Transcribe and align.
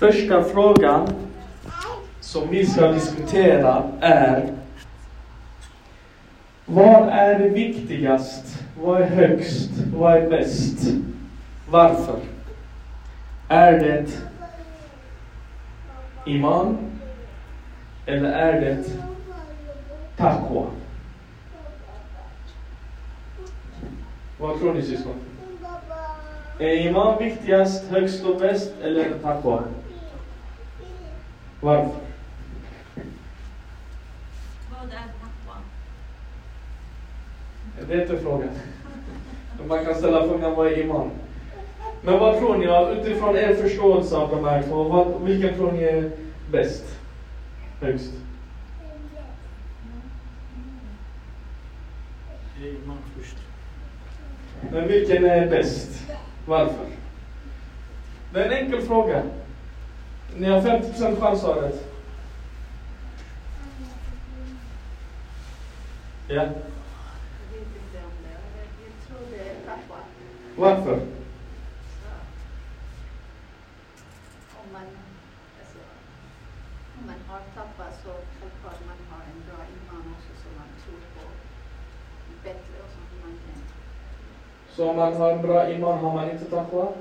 Första 0.00 0.44
frågan 0.44 1.08
som 2.20 2.48
vi 2.50 2.66
ska 2.66 2.92
diskutera 2.92 3.82
är 4.00 4.52
Vad 6.66 7.08
är 7.08 7.38
det 7.38 7.48
viktigast? 7.48 8.62
Vad 8.82 9.02
är 9.02 9.06
högst? 9.06 9.70
Vad 9.94 10.16
är 10.16 10.30
bäst? 10.30 10.94
Varför? 11.70 12.18
Är 13.48 13.72
det 13.72 14.06
iman? 16.26 16.78
Eller 18.06 18.30
är 18.32 18.60
det 18.60 18.84
taqwa? 20.16 20.66
Vad 24.38 24.60
tror 24.60 24.74
ni 24.74 24.82
syskon? 24.82 25.14
Är 26.58 26.86
iman 26.86 27.18
viktigast, 27.18 27.90
högst 27.90 28.24
och 28.24 28.40
bäst 28.40 28.72
eller 28.82 29.10
taqwa? 29.22 29.62
Varför? 31.60 32.00
Vad 34.70 34.88
är 34.88 34.96
taqwa? 34.96 35.56
Det 37.88 37.94
är 37.94 38.02
inte 38.02 38.18
frågan. 38.18 38.50
Man 39.68 39.84
kan 39.84 39.94
ställa 39.94 40.28
frågan 40.28 40.54
vad 40.54 40.66
är 40.66 40.82
iman? 40.82 41.10
Men 42.02 42.18
vad 42.18 42.38
tror 42.38 42.56
ni, 42.56 42.98
utifrån 43.00 43.36
er 43.36 43.54
förståelse 43.54 44.16
av 44.16 44.30
de 44.30 44.44
här 44.44 44.62
två, 44.62 44.84
vad, 44.84 45.22
vilken 45.22 45.54
tror 45.54 45.72
ni 45.72 45.82
är 45.82 46.10
bäst? 46.50 46.98
Högst? 47.80 48.12
Det 52.60 52.68
är 52.68 52.86
man 52.86 52.96
först. 53.16 53.36
Men 54.72 54.88
vilken 54.88 55.24
är 55.24 55.50
bäst? 55.50 56.06
Varför? 56.46 56.86
Det 58.32 58.40
är 58.40 58.44
en 58.44 58.52
enkel 58.52 58.82
fråga. 58.82 59.22
Har 60.38 60.60
50% 60.60 61.20
chans 61.20 61.44
att 61.44 61.54
ha 61.54 61.62
rätt. 61.62 61.86
Ja, 66.28 66.48
varför? 70.56 70.92
Om 74.60 74.72
man, 74.72 74.82
alltså, 75.60 75.78
om 76.98 77.06
man 77.06 77.20
har 77.28 77.40
självklart 78.40 78.80
man 78.86 79.00
har 79.10 79.22
en 79.32 79.42
bra 79.48 79.60
som 80.42 80.52
man 80.58 80.68
tror 80.82 81.02
på 81.14 81.24
bättre 82.44 82.74
och 82.84 82.90
som 82.94 83.04
man 83.22 83.34
kan. 83.44 84.96
Man 84.96 85.14
har 85.14 85.42
bra 85.42 85.64
man 86.14 86.30
inte 86.30 86.44
taqwa? 86.44 86.92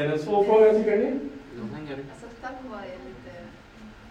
Är 0.00 0.08
det 0.08 0.12
en 0.12 0.18
svår 0.18 0.44
fråga 0.44 0.72
tycker 0.72 0.98
ni? 0.98 1.06
Alltså 1.06 2.26
taqwa 2.40 2.78
är 2.84 2.98
lite 3.08 3.32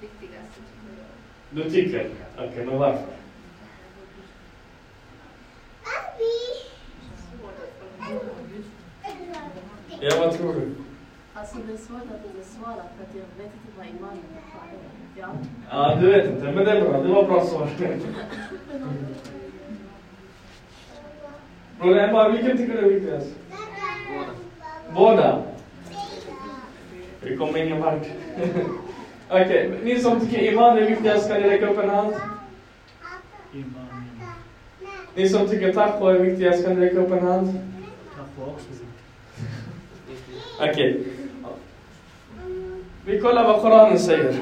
viktigast 0.02 0.50
tycker 0.56 0.92
jag. 0.98 1.64
Du 1.64 1.70
tycker? 1.70 2.10
Okej, 2.38 2.66
men 2.66 2.78
varför? 2.80 3.14
Ja, 10.02 10.16
vad 10.20 10.38
tror 10.38 10.54
du? 10.54 10.76
Alltså 11.34 11.58
det 11.68 11.74
är 11.74 11.78
svårt 11.78 12.02
att 12.02 12.36
besvara 12.38 12.76
för 12.76 13.04
att 13.04 13.16
jag 13.16 13.44
vet 13.44 13.54
inte 13.54 13.78
vad 13.78 13.88
imanen 13.88 14.24
är. 14.36 15.22
Ja. 15.22 15.28
Ja, 15.70 15.98
du 16.02 16.12
vet 16.12 16.30
inte, 16.30 16.52
men 16.52 16.66
det 16.66 16.72
är 16.72 16.90
bra. 16.90 17.02
Det 17.02 17.14
var 17.14 17.24
bra 17.24 17.46
svar. 17.46 17.70
Broder 21.80 22.08
Emma, 22.08 22.30
vilken 22.30 22.58
tycker 22.58 22.74
du 22.74 22.80
är 22.80 22.94
viktigast? 22.94 23.36
Båda. 24.08 24.32
Båda? 24.88 25.44
Vi 27.21 27.37
kommer 27.37 27.59
ingen 27.59 27.83
vart. 27.83 28.07
Okej, 29.29 29.71
ni 29.85 29.99
som 29.99 30.21
tycker 30.21 30.53
iman 30.53 30.79
är 30.79 30.83
viktigast, 30.83 31.29
kan 31.29 31.41
ni 31.43 31.49
räcka 31.49 31.67
upp 31.67 31.79
en 31.79 31.91
hand? 31.91 32.15
Iman, 33.53 33.89
iman. 34.15 34.33
Ni 35.15 35.29
som 35.29 35.49
tycker 35.49 35.73
taqwa 35.73 36.15
är 36.15 36.19
viktigast, 36.19 36.65
kan 36.65 36.75
ni 36.75 36.87
räcka 36.87 36.99
upp 36.99 37.13
en 37.13 37.27
hand? 37.27 37.61
Taqwa 38.17 38.53
också. 38.53 38.67
Okej. 40.61 41.03
Vi 43.07 43.21
kollar 43.21 43.45
vad 43.45 43.61
Koranen 43.61 43.99
säger. 43.99 44.33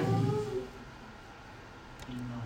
Iman. 2.08 2.42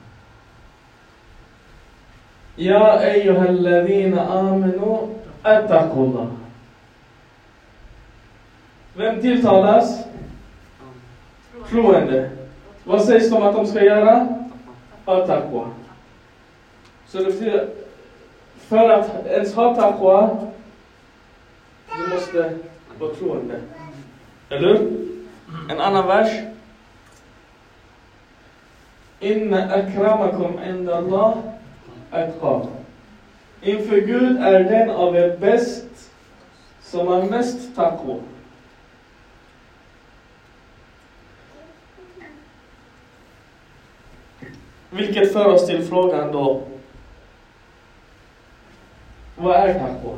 Ja, 2.56 3.00
أيها 3.00 3.48
الذين 3.48 4.18
آمنوا 4.18 5.06
اتقوا 5.44 6.06
الله. 6.06 6.28
Vem 8.94 9.20
tilltalas? 9.20 10.04
Troende. 11.71 12.29
Vad 12.83 13.01
sägs 13.01 13.29
det 13.29 13.35
om 13.35 13.43
att 13.43 13.55
de 13.55 13.67
ska 13.67 13.83
göra? 13.83 14.27
Ha 15.05 15.27
taqwa. 15.27 15.69
Så 17.07 17.17
det 17.17 17.25
betyder, 17.25 17.69
för 18.57 18.89
att 18.89 19.25
ens 19.27 19.55
ha 19.55 19.75
taqwa, 19.75 20.37
du 21.97 22.13
måste 22.13 22.57
vara 22.99 23.13
troende. 23.13 23.59
Eller? 24.49 24.87
En 25.69 25.81
annan 25.81 26.07
vers. 26.07 26.43
Inna 29.19 29.73
akramakum 29.73 30.59
inda 30.69 30.97
Allah 30.97 31.37
atqakum. 32.11 32.71
Inför 33.61 33.97
Gud 33.97 34.37
är 34.37 34.63
den 34.63 34.89
av 34.89 35.15
er 35.15 35.37
bäst 35.37 36.11
som 36.81 37.07
har 37.07 37.23
mest 37.23 37.75
taqwa. 37.75 38.15
Vilket 44.91 45.33
för 45.33 45.45
oss 45.45 45.67
till 45.67 45.83
frågan 45.83 46.31
då. 46.31 46.61
Vad 49.35 49.55
är 49.55 49.73
taqwa? 49.73 50.13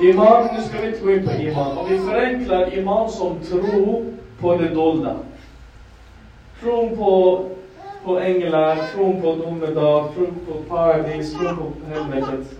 Iman, 0.00 0.48
nu 0.56 0.62
ska 0.62 0.80
vi 0.80 0.86
inte 0.86 1.00
gå 1.00 1.12
in 1.12 1.26
på 1.26 1.32
iman. 1.32 1.78
Om 1.78 1.88
vi 1.88 1.98
förenklar 1.98 2.78
iman 2.78 3.10
som 3.10 3.40
tro 3.40 4.04
på 4.40 4.56
det 4.56 4.68
dolda. 4.68 5.16
Tron 6.60 6.96
på, 6.96 7.44
på 8.04 8.20
änglar, 8.20 8.76
tron 8.94 9.22
på 9.22 9.34
domedag, 9.34 10.14
tron 10.14 10.36
på 10.46 10.74
paradis, 10.74 11.34
tron 11.34 11.56
på 11.56 11.94
helvetet. 11.94 12.58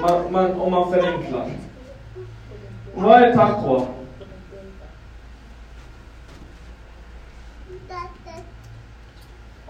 Man, 0.00 0.32
man, 0.32 0.60
om 0.60 0.70
man 0.70 0.90
förenklar. 0.90 1.50
Vad 2.94 3.22
är 3.22 3.34
taqwa? 3.36 3.82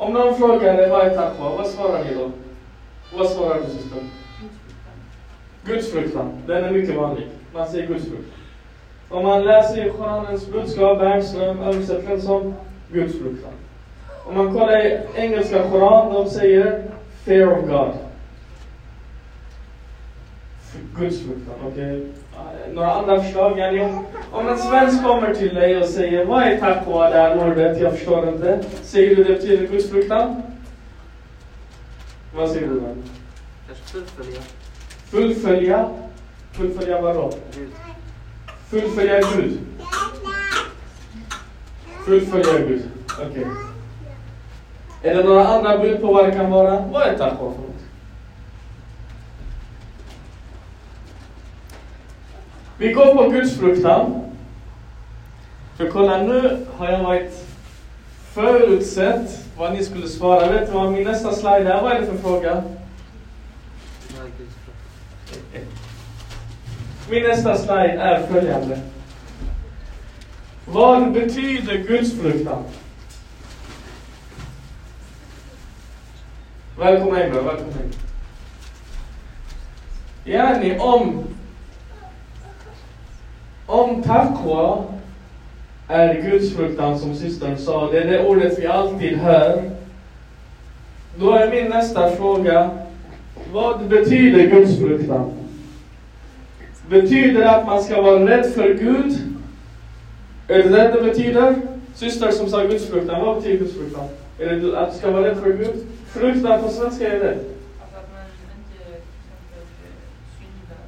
Om 0.04 0.12
någon 0.12 0.34
frågar 0.34 0.76
dig 0.76 0.90
vad 0.90 1.06
är 1.06 1.16
taqwa, 1.16 1.56
vad 1.56 1.66
svarar 1.66 2.04
ni 2.04 2.14
då? 2.14 2.30
Vad 3.16 3.28
svarar 3.30 3.60
du 3.60 3.66
syster? 3.66 3.98
Gudsfruktan. 5.64 6.42
Den 6.46 6.64
är 6.64 6.70
mycket 6.70 6.96
vanlig. 6.96 7.28
Man 7.54 7.68
säger 7.68 7.86
gudsfruktan. 7.86 8.38
Om 9.08 9.22
man 9.22 9.44
läser 9.44 9.86
i 9.86 9.90
Koranens 9.90 10.48
budskap, 10.48 10.98
Bernström 10.98 11.62
översätter 11.62 12.08
den 12.08 12.22
som 12.22 12.54
gudsfruktan. 12.92 13.52
Om 14.26 14.36
man 14.36 14.52
kollar 14.52 14.86
i 14.86 15.00
engelska 15.14 15.70
Koran, 15.70 16.14
de 16.14 16.30
säger 16.30 16.84
fear 17.24 17.58
of 17.58 17.68
God. 17.68 17.92
Gudsfruktan, 20.98 21.54
okej. 21.66 21.96
Okay? 21.96 22.10
Några 22.72 22.92
andra 22.92 23.22
förslag? 23.22 23.58
Yani 23.58 23.80
om, 23.80 24.06
om 24.32 24.48
en 24.48 24.58
svensk 24.58 25.02
kommer 25.04 25.34
till 25.34 25.54
dig 25.54 25.76
och 25.78 25.88
säger 25.88 26.24
vad 26.24 26.42
är 26.42 26.58
taqwa 26.58 27.10
det 27.10 27.16
här 27.16 27.50
ordet, 27.50 27.80
jag 27.80 27.92
förstår 27.92 28.28
inte. 28.28 28.60
Säger 28.82 29.16
du 29.16 29.24
det 29.24 29.32
betyder 29.32 29.66
gudsfruktan? 29.66 30.42
Vad 32.36 32.50
säger 32.50 32.68
du 32.68 32.80
då? 32.80 32.86
Fullfölja 33.84 34.40
Fullfölja? 35.10 35.88
Fullfölja 36.52 37.00
vadå? 37.00 37.30
Gud. 37.56 37.70
Fullfölja 38.68 39.20
Gud. 39.36 39.58
Fullfölja 42.06 42.58
Gud. 42.58 42.82
Okej. 43.30 43.46
Är 45.02 45.14
det 45.14 45.22
några 45.22 45.46
andra 45.46 45.78
bud 45.78 46.00
på 46.00 46.12
vad 46.12 46.24
det 46.24 46.32
kan 46.32 46.50
vara? 46.50 46.84
Vad 46.92 47.02
är 47.02 47.18
taqwa 47.18 47.52
för 47.52 47.73
Vi 52.78 52.92
går 52.92 53.14
på 53.14 53.30
gudsfruktan. 53.30 54.24
För 55.76 55.90
kolla, 55.90 56.22
nu 56.22 56.66
har 56.76 56.88
jag 56.88 57.02
varit 57.02 57.46
förutsett 58.32 59.46
vad 59.56 59.72
ni 59.72 59.84
skulle 59.84 60.08
svara. 60.08 60.52
Vet 60.52 60.66
du 60.66 60.72
vad 60.72 60.92
min 60.92 61.04
nästa 61.04 61.32
slide 61.32 61.72
är? 61.72 61.82
Vad 61.82 61.92
är 61.92 62.00
det 62.00 62.06
för 62.06 62.16
fråga? 62.16 62.62
Min 67.10 67.22
nästa 67.22 67.56
slide 67.56 67.92
är 68.00 68.26
följande. 68.26 68.80
Vad 70.66 71.12
betyder 71.12 71.76
gudsfruktan? 71.76 72.62
Välkomna 76.78 77.26
in 77.26 77.32
välkomna 77.32 77.82
in. 77.82 77.92
Yani 80.24 80.78
om 80.78 81.24
om 83.66 84.02
taqwa 84.02 84.84
är 85.88 86.22
gudsfruktan 86.22 86.98
som 86.98 87.14
systern 87.14 87.58
sa, 87.58 87.90
det 87.90 87.98
är 87.98 88.06
det 88.06 88.26
ordet 88.26 88.58
vi 88.58 88.66
alltid 88.66 89.16
hör. 89.16 89.62
Då 91.16 91.32
är 91.32 91.50
min 91.50 91.68
nästa 91.68 92.10
fråga, 92.10 92.70
vad 93.52 93.88
betyder 93.88 94.46
gudsfruktan? 94.46 95.32
Betyder 96.88 97.40
det 97.40 97.50
att 97.50 97.66
man 97.66 97.82
ska 97.82 98.02
vara 98.02 98.26
rädd 98.26 98.46
för 98.46 98.74
Gud? 98.74 99.18
Är 100.48 100.62
det 100.62 100.68
det 100.68 100.92
det 100.92 101.02
betyder? 101.02 101.56
Syster 101.94 102.30
som 102.30 102.48
sa 102.48 102.64
gudsfruktan, 102.64 103.20
vad 103.20 103.36
betyder 103.36 103.58
gudsfruktan? 103.58 104.08
Är 104.38 104.56
det 104.56 104.78
att 104.78 104.92
du 104.92 104.98
ska 104.98 105.10
vara 105.10 105.28
rädd 105.28 105.36
för 105.36 105.52
Gud? 105.52 105.86
Fruktan 106.06 106.62
på 106.62 106.68
svenska 106.68 107.12
är 107.12 107.18
det? 107.18 107.38
Alltså 107.80 107.96
att 107.98 108.08
man 108.12 108.22
inte 108.56 108.72
till 108.72 108.94
exempel 108.94 109.60
eh, 109.60 109.82
syndar, 110.38 110.82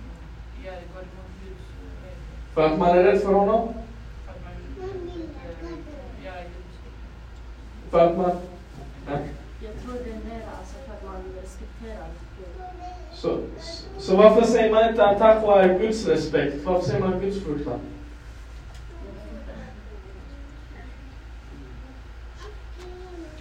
mm, 0.00 0.64
gör, 0.64 0.80
går 0.92 1.02
emot 1.08 1.30
Guds 1.42 1.66
eh, 1.74 2.04
regler. 2.04 2.47
För 2.58 2.66
att 2.66 2.78
man 2.78 2.88
är 2.98 3.02
rädd 3.02 3.20
för 3.20 3.32
honom? 3.32 3.74
För 7.90 8.06
att 8.06 8.16
man. 8.16 8.30
Jag 9.60 9.72
tror 9.84 9.94
det 10.04 10.10
är 10.10 10.14
mer 10.14 10.42
alltså 10.58 10.74
för 10.86 10.92
att 10.94 11.04
man 11.04 11.24
respekterar. 11.42 12.06
Så, 13.14 13.38
så 13.98 14.16
varför 14.16 14.42
säger 14.42 14.74
man 14.74 14.88
inte 14.88 15.04
att 15.06 15.18
taqwa 15.18 15.62
är 15.62 15.78
Guds 15.78 16.06
respekt? 16.06 16.64
Varför 16.64 16.86
säger 16.88 17.00
man 17.00 17.20
Guds 17.20 17.44
fruktan? 17.44 17.80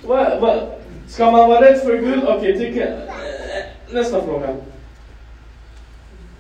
Va, 0.07 0.39
va, 0.39 0.67
ska 1.07 1.31
man 1.31 1.49
vara 1.49 1.61
rädd 1.61 1.79
för 1.81 1.97
Gud? 1.97 2.23
Okej, 2.27 2.57
tycker... 2.57 2.91
eh, 2.91 3.93
Nästa 3.93 4.21
fråga. 4.21 4.55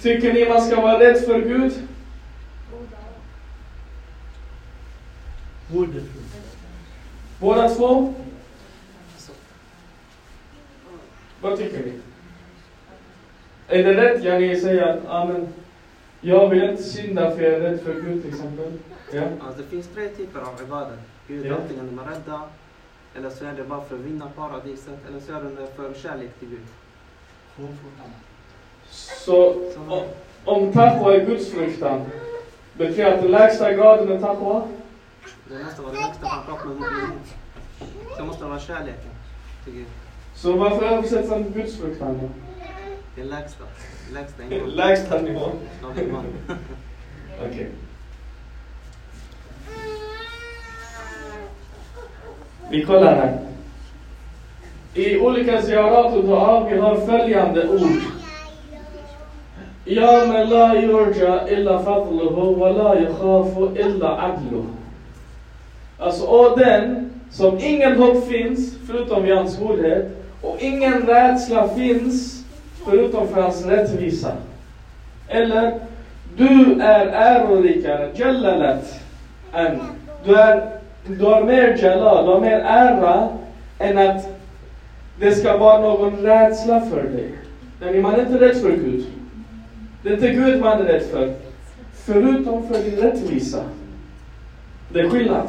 Tycker 0.01 0.33
ni 0.33 0.49
man 0.49 0.61
ska 0.61 0.81
vara 0.81 0.99
rädd 0.99 1.25
för 1.25 1.39
Gud? 1.39 1.73
Tro. 5.71 5.87
Båda 7.39 7.69
två? 7.69 8.13
Vad 11.41 11.57
tycker 11.57 11.79
ni? 11.85 11.93
Är 13.67 13.83
det 13.83 13.93
rätt, 13.93 14.23
ja, 14.23 14.39
ni 14.39 14.59
säger 14.59 14.81
att 14.87 15.05
amen, 15.05 15.47
jag 16.21 16.49
vill 16.49 16.63
inte 16.63 16.83
synda 16.83 17.31
för 17.35 17.41
jag 17.41 17.53
är 17.53 17.59
rädd 17.59 17.79
för 17.81 17.93
Gud 17.93 18.21
till 18.23 18.33
exempel? 18.33 18.73
Ja. 19.13 19.21
Alltså 19.39 19.61
det 19.61 19.67
finns 19.67 19.87
tre 19.87 20.09
typer 20.09 20.39
av 20.39 20.61
ibadat. 20.63 20.99
Gud 21.27 21.45
Ja. 21.45 21.55
antingen 21.55 21.87
de 21.95 21.99
är 21.99 22.03
rädda, 22.11 22.41
eller 23.15 23.29
så 23.29 23.45
är 23.45 23.53
det 23.53 23.63
bara 23.63 23.81
för 23.85 23.95
att 23.95 24.01
vinna 24.01 24.29
paradiset, 24.35 24.99
eller 25.09 25.19
så 25.19 25.31
är 25.33 25.41
det 25.43 25.67
för 25.75 25.93
kärlek 25.93 26.39
till 26.39 26.49
Gud. 26.49 26.59
Så 29.25 29.49
o- 29.89 30.03
om 30.45 30.71
taqwa 30.73 31.15
är 31.15 31.25
gudsfruktan, 31.25 32.01
betyder 32.73 33.03
det 33.05 33.13
att 33.15 33.21
den 33.21 33.31
lägsta 33.31 33.73
graden 33.73 34.09
är 34.11 34.19
taqwa? 34.19 34.67
Det 35.49 35.63
måste 35.63 35.81
vara 35.81 35.93
det 35.93 35.99
högsta 36.01 36.25
man 36.35 36.45
pratar 36.45 36.65
med 36.65 36.77
Gud. 36.77 37.89
Så 38.17 38.25
måste 38.25 38.43
det 38.43 38.49
vara 38.49 38.59
kärleken 38.59 39.11
till 39.63 39.73
Gud. 39.73 39.85
Så 40.35 40.53
varför 40.53 40.85
översätts 40.85 41.29
den 41.29 41.51
gudsfruktan 41.51 42.19
då? 42.21 42.29
Det 43.15 43.21
är 43.21 43.25
lägsta. 43.25 43.63
Lägsta 44.13 44.43
ingången 44.43 44.69
Lägsta 44.69 45.21
nivån. 45.21 45.51
av 45.83 45.99
iman. 46.03 46.25
Okej. 47.45 47.69
Vi 52.69 52.85
kollar 52.85 53.15
här. 53.15 53.39
I 54.93 55.19
olika 55.19 55.61
ziyarat 55.61 56.13
och 56.15 56.23
dua, 56.23 56.69
vi 56.69 56.77
har 56.77 56.95
följande 56.95 57.67
ord. 57.69 58.01
Ja 59.85 60.25
men 60.27 60.49
la 60.49 60.75
yurja 60.75 61.49
illa 61.49 61.83
fadluhu 61.83 62.55
wa 62.55 62.69
la 62.69 62.95
yakhafu 62.99 63.69
illa 63.79 64.21
adluhu. 64.21 64.63
Alltså, 65.99 66.25
och 66.25 66.59
den 66.59 67.11
som 67.31 67.59
ingen 67.59 67.97
hopp 67.97 68.27
finns 68.27 68.73
förutom 68.87 69.25
i 69.25 69.31
hans 69.31 69.59
godhet 69.59 70.07
och 70.41 70.57
ingen 70.61 71.01
rädsla 71.01 71.69
finns 71.69 72.43
förutom 72.85 73.27
för 73.27 73.41
hans 73.41 73.65
rättvisa. 73.65 74.31
Eller, 75.27 75.79
du 76.35 76.81
är 76.81 77.05
ärorikare, 77.07 78.11
jallalat, 78.15 78.99
än. 79.53 79.79
Du, 80.23 80.35
är, 80.35 80.69
du 81.07 81.25
har 81.25 81.43
mer 81.43 81.77
jalal, 81.83 82.25
du 82.25 82.31
har 82.31 82.39
mer 82.39 82.59
ära 82.59 83.29
än 83.79 83.97
att 83.97 84.29
det 85.19 85.31
ska 85.31 85.57
vara 85.57 85.81
någon 85.81 86.17
rädsla 86.17 86.81
för 86.81 87.03
dig. 87.03 88.01
Man 88.01 88.15
är 88.15 88.19
inte 88.19 88.39
rädd 88.39 88.57
för 88.57 88.69
Gud. 88.69 89.05
Det 90.03 90.09
är 90.09 90.13
inte 90.13 90.29
Gud 90.29 90.61
man 90.61 90.81
är 90.81 90.83
rädd 90.83 91.03
för. 91.03 91.33
Förutom 91.93 92.67
för 92.67 92.83
din 92.83 92.95
rättvisa. 92.95 93.63
Det 94.89 94.99
är 94.99 95.09
skillnad. 95.09 95.47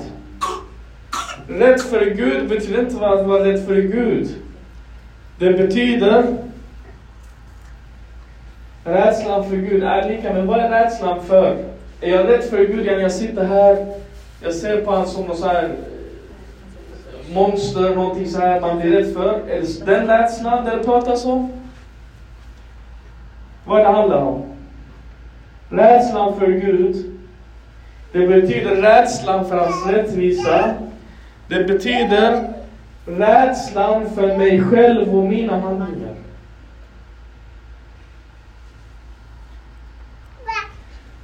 Rätt 1.49 1.83
för 1.83 2.05
Gud 2.05 2.49
betyder 2.49 2.81
inte 2.81 3.07
att 3.07 3.27
vara 3.27 3.45
rädd 3.45 3.67
för 3.67 3.75
Gud. 3.75 4.29
Det 5.39 5.53
betyder 5.53 6.25
Rädslan 8.85 9.45
för 9.51 9.57
Gud 9.57 9.83
är 9.83 10.09
lika 10.09 10.33
med 10.33 10.47
vad 10.47 10.61
är 10.61 10.71
rädslan 10.71 11.25
för? 11.25 11.57
Är 12.01 12.11
jag 12.11 12.29
rädd 12.29 12.45
för 12.45 12.59
Gud? 12.59 12.87
när 12.87 12.99
Jag 12.99 13.13
sitter 13.13 13.45
här, 13.45 13.87
jag 14.43 14.55
ser 14.55 14.81
på 14.81 14.91
honom 14.91 15.07
som 15.07 15.25
någon 15.25 15.37
så 15.37 15.47
här 15.47 15.65
eh, 15.65 17.35
monster, 17.35 17.95
någonting 17.95 18.27
så 18.27 18.41
här 18.41 18.61
man 18.61 18.81
blir 18.81 18.91
rädd 18.91 19.15
för. 19.15 19.41
Är 19.49 19.61
det 19.61 19.85
den 19.85 20.07
rädslan 20.07 20.65
det 20.65 20.85
pratas 20.85 21.25
om? 21.25 21.53
Vad 23.65 23.81
det 23.81 23.89
handlar 23.89 24.23
om? 24.23 24.43
Rädslan 25.71 26.39
för 26.39 26.47
Gud, 26.47 27.19
det 28.13 28.27
betyder 28.27 28.77
rädslan 28.77 29.49
för 29.49 29.57
hans 29.57 29.87
rättvisa. 29.87 30.75
Det 31.49 31.65
betyder 31.65 32.53
rädslan 33.07 34.11
för 34.11 34.39
mig 34.39 34.63
själv 34.63 35.17
och 35.17 35.25
mina 35.25 35.61
handlingar. 35.61 36.15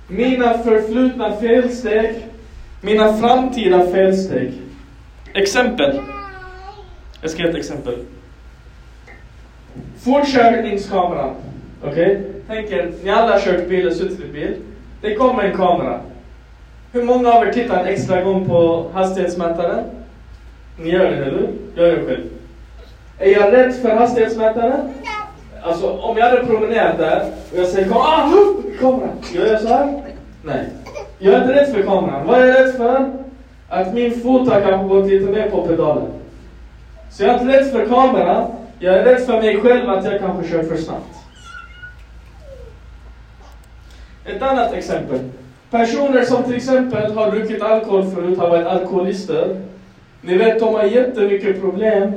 Mina 0.08 0.58
förflutna 0.58 1.36
felsteg, 1.36 2.26
mina 2.80 3.16
framtida 3.16 3.86
felsteg. 3.86 4.52
Exempel. 5.34 6.00
Jag 7.20 7.30
ska 7.30 7.42
ge 7.42 7.48
ett 7.48 7.56
exempel. 7.56 7.98
Fortkörningskameran. 10.04 11.34
Okej? 11.82 12.22
Tänk 12.46 12.70
er, 12.70 12.92
ni 13.04 13.10
alla 13.10 13.32
har 13.32 13.40
kört 13.40 13.68
bil 13.68 13.86
och 13.86 13.92
suttit 13.92 14.20
i 14.20 14.32
bil. 14.32 14.56
Det 15.00 15.14
kommer 15.14 15.42
en 15.42 15.56
kamera. 15.56 16.00
Hur 16.92 17.02
många 17.02 17.32
av 17.32 17.46
er 17.46 17.52
tittar 17.52 17.80
en 17.80 17.86
extra 17.86 18.22
gång 18.22 18.46
på 18.46 18.90
hastighetsmätaren? 18.94 19.84
Ni 20.76 20.90
gör 20.90 21.10
det, 21.10 21.24
eller? 21.24 21.52
Jag 21.74 21.88
gör 21.88 21.96
det 21.96 22.06
själv. 22.06 22.22
Är 23.18 23.30
jag 23.30 23.52
rädd 23.52 23.74
för 23.74 23.90
hastighetsmätaren? 23.90 24.94
Alltså 25.62 25.90
om 25.90 26.16
jag 26.16 26.30
hade 26.30 26.46
promenerat 26.46 26.98
där 26.98 27.32
och 27.52 27.58
jag 27.58 27.66
säger 27.66 27.88
kom, 27.88 27.96
ah, 27.96 28.26
hup, 28.26 28.80
kameran. 28.80 29.16
Gör 29.32 29.46
jag 29.46 29.60
så 29.60 29.68
här? 29.68 30.02
Nej. 30.42 30.68
Jag 31.18 31.34
är 31.34 31.42
inte 31.42 31.54
rädd 31.54 31.74
för 31.74 31.82
kameran. 31.82 32.26
Vad 32.26 32.40
är 32.40 32.46
jag 32.46 32.54
rädd 32.54 32.74
för? 32.74 33.12
Att 33.68 33.94
min 33.94 34.20
fot 34.20 34.48
har 34.48 34.60
kanske 34.60 34.88
gått 34.88 35.06
lite 35.06 35.30
mer 35.32 35.50
på 35.50 35.66
pedalen. 35.66 36.06
Så 37.10 37.22
jag 37.22 37.34
är 37.34 37.40
inte 37.40 37.58
rädd 37.58 37.70
för 37.72 37.86
kameran. 37.86 38.50
Jag 38.78 38.94
är 38.94 39.04
rädd 39.04 39.26
för 39.26 39.40
mig 39.40 39.60
själv 39.60 39.90
att 39.90 40.04
jag 40.04 40.20
kanske 40.20 40.50
kör 40.50 40.62
för 40.62 40.76
snabbt. 40.76 41.14
Ett 44.24 44.42
annat 44.42 44.72
exempel. 44.72 45.18
Personer 45.70 46.24
som 46.24 46.42
till 46.42 46.56
exempel 46.56 47.12
har 47.12 47.30
druckit 47.30 47.62
alkohol 47.62 48.10
förut, 48.10 48.38
har 48.38 48.48
varit 48.50 48.66
alkoholister. 48.66 49.56
Ni 50.24 50.36
vet, 50.36 50.60
de 50.60 50.74
har 50.74 50.82
jättemycket 50.82 51.60
problem. 51.60 52.12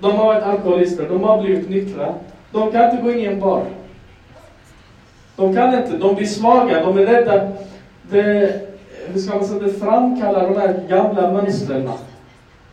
De 0.00 0.16
har 0.16 0.26
varit 0.26 0.42
alkoholister, 0.42 1.08
de 1.08 1.24
har 1.24 1.40
blivit 1.40 1.70
nyktra. 1.70 2.14
De 2.52 2.72
kan 2.72 2.90
inte 2.90 3.02
gå 3.02 3.12
in 3.12 3.18
i 3.18 3.24
en 3.24 3.40
bar. 3.40 3.64
De 5.36 5.54
kan 5.54 5.74
inte, 5.74 5.96
de 5.96 6.14
blir 6.14 6.26
svaga, 6.26 6.84
de 6.84 6.98
är 6.98 7.04
rädda. 7.04 7.48
Det, 8.02 8.60
hur 9.06 9.18
ska 9.18 9.34
man 9.34 9.44
säga, 9.44 9.58
det 9.58 9.72
framkallar 9.72 10.48
de 10.48 10.56
här 10.56 10.80
gamla 10.88 11.32
mönstren. 11.32 11.90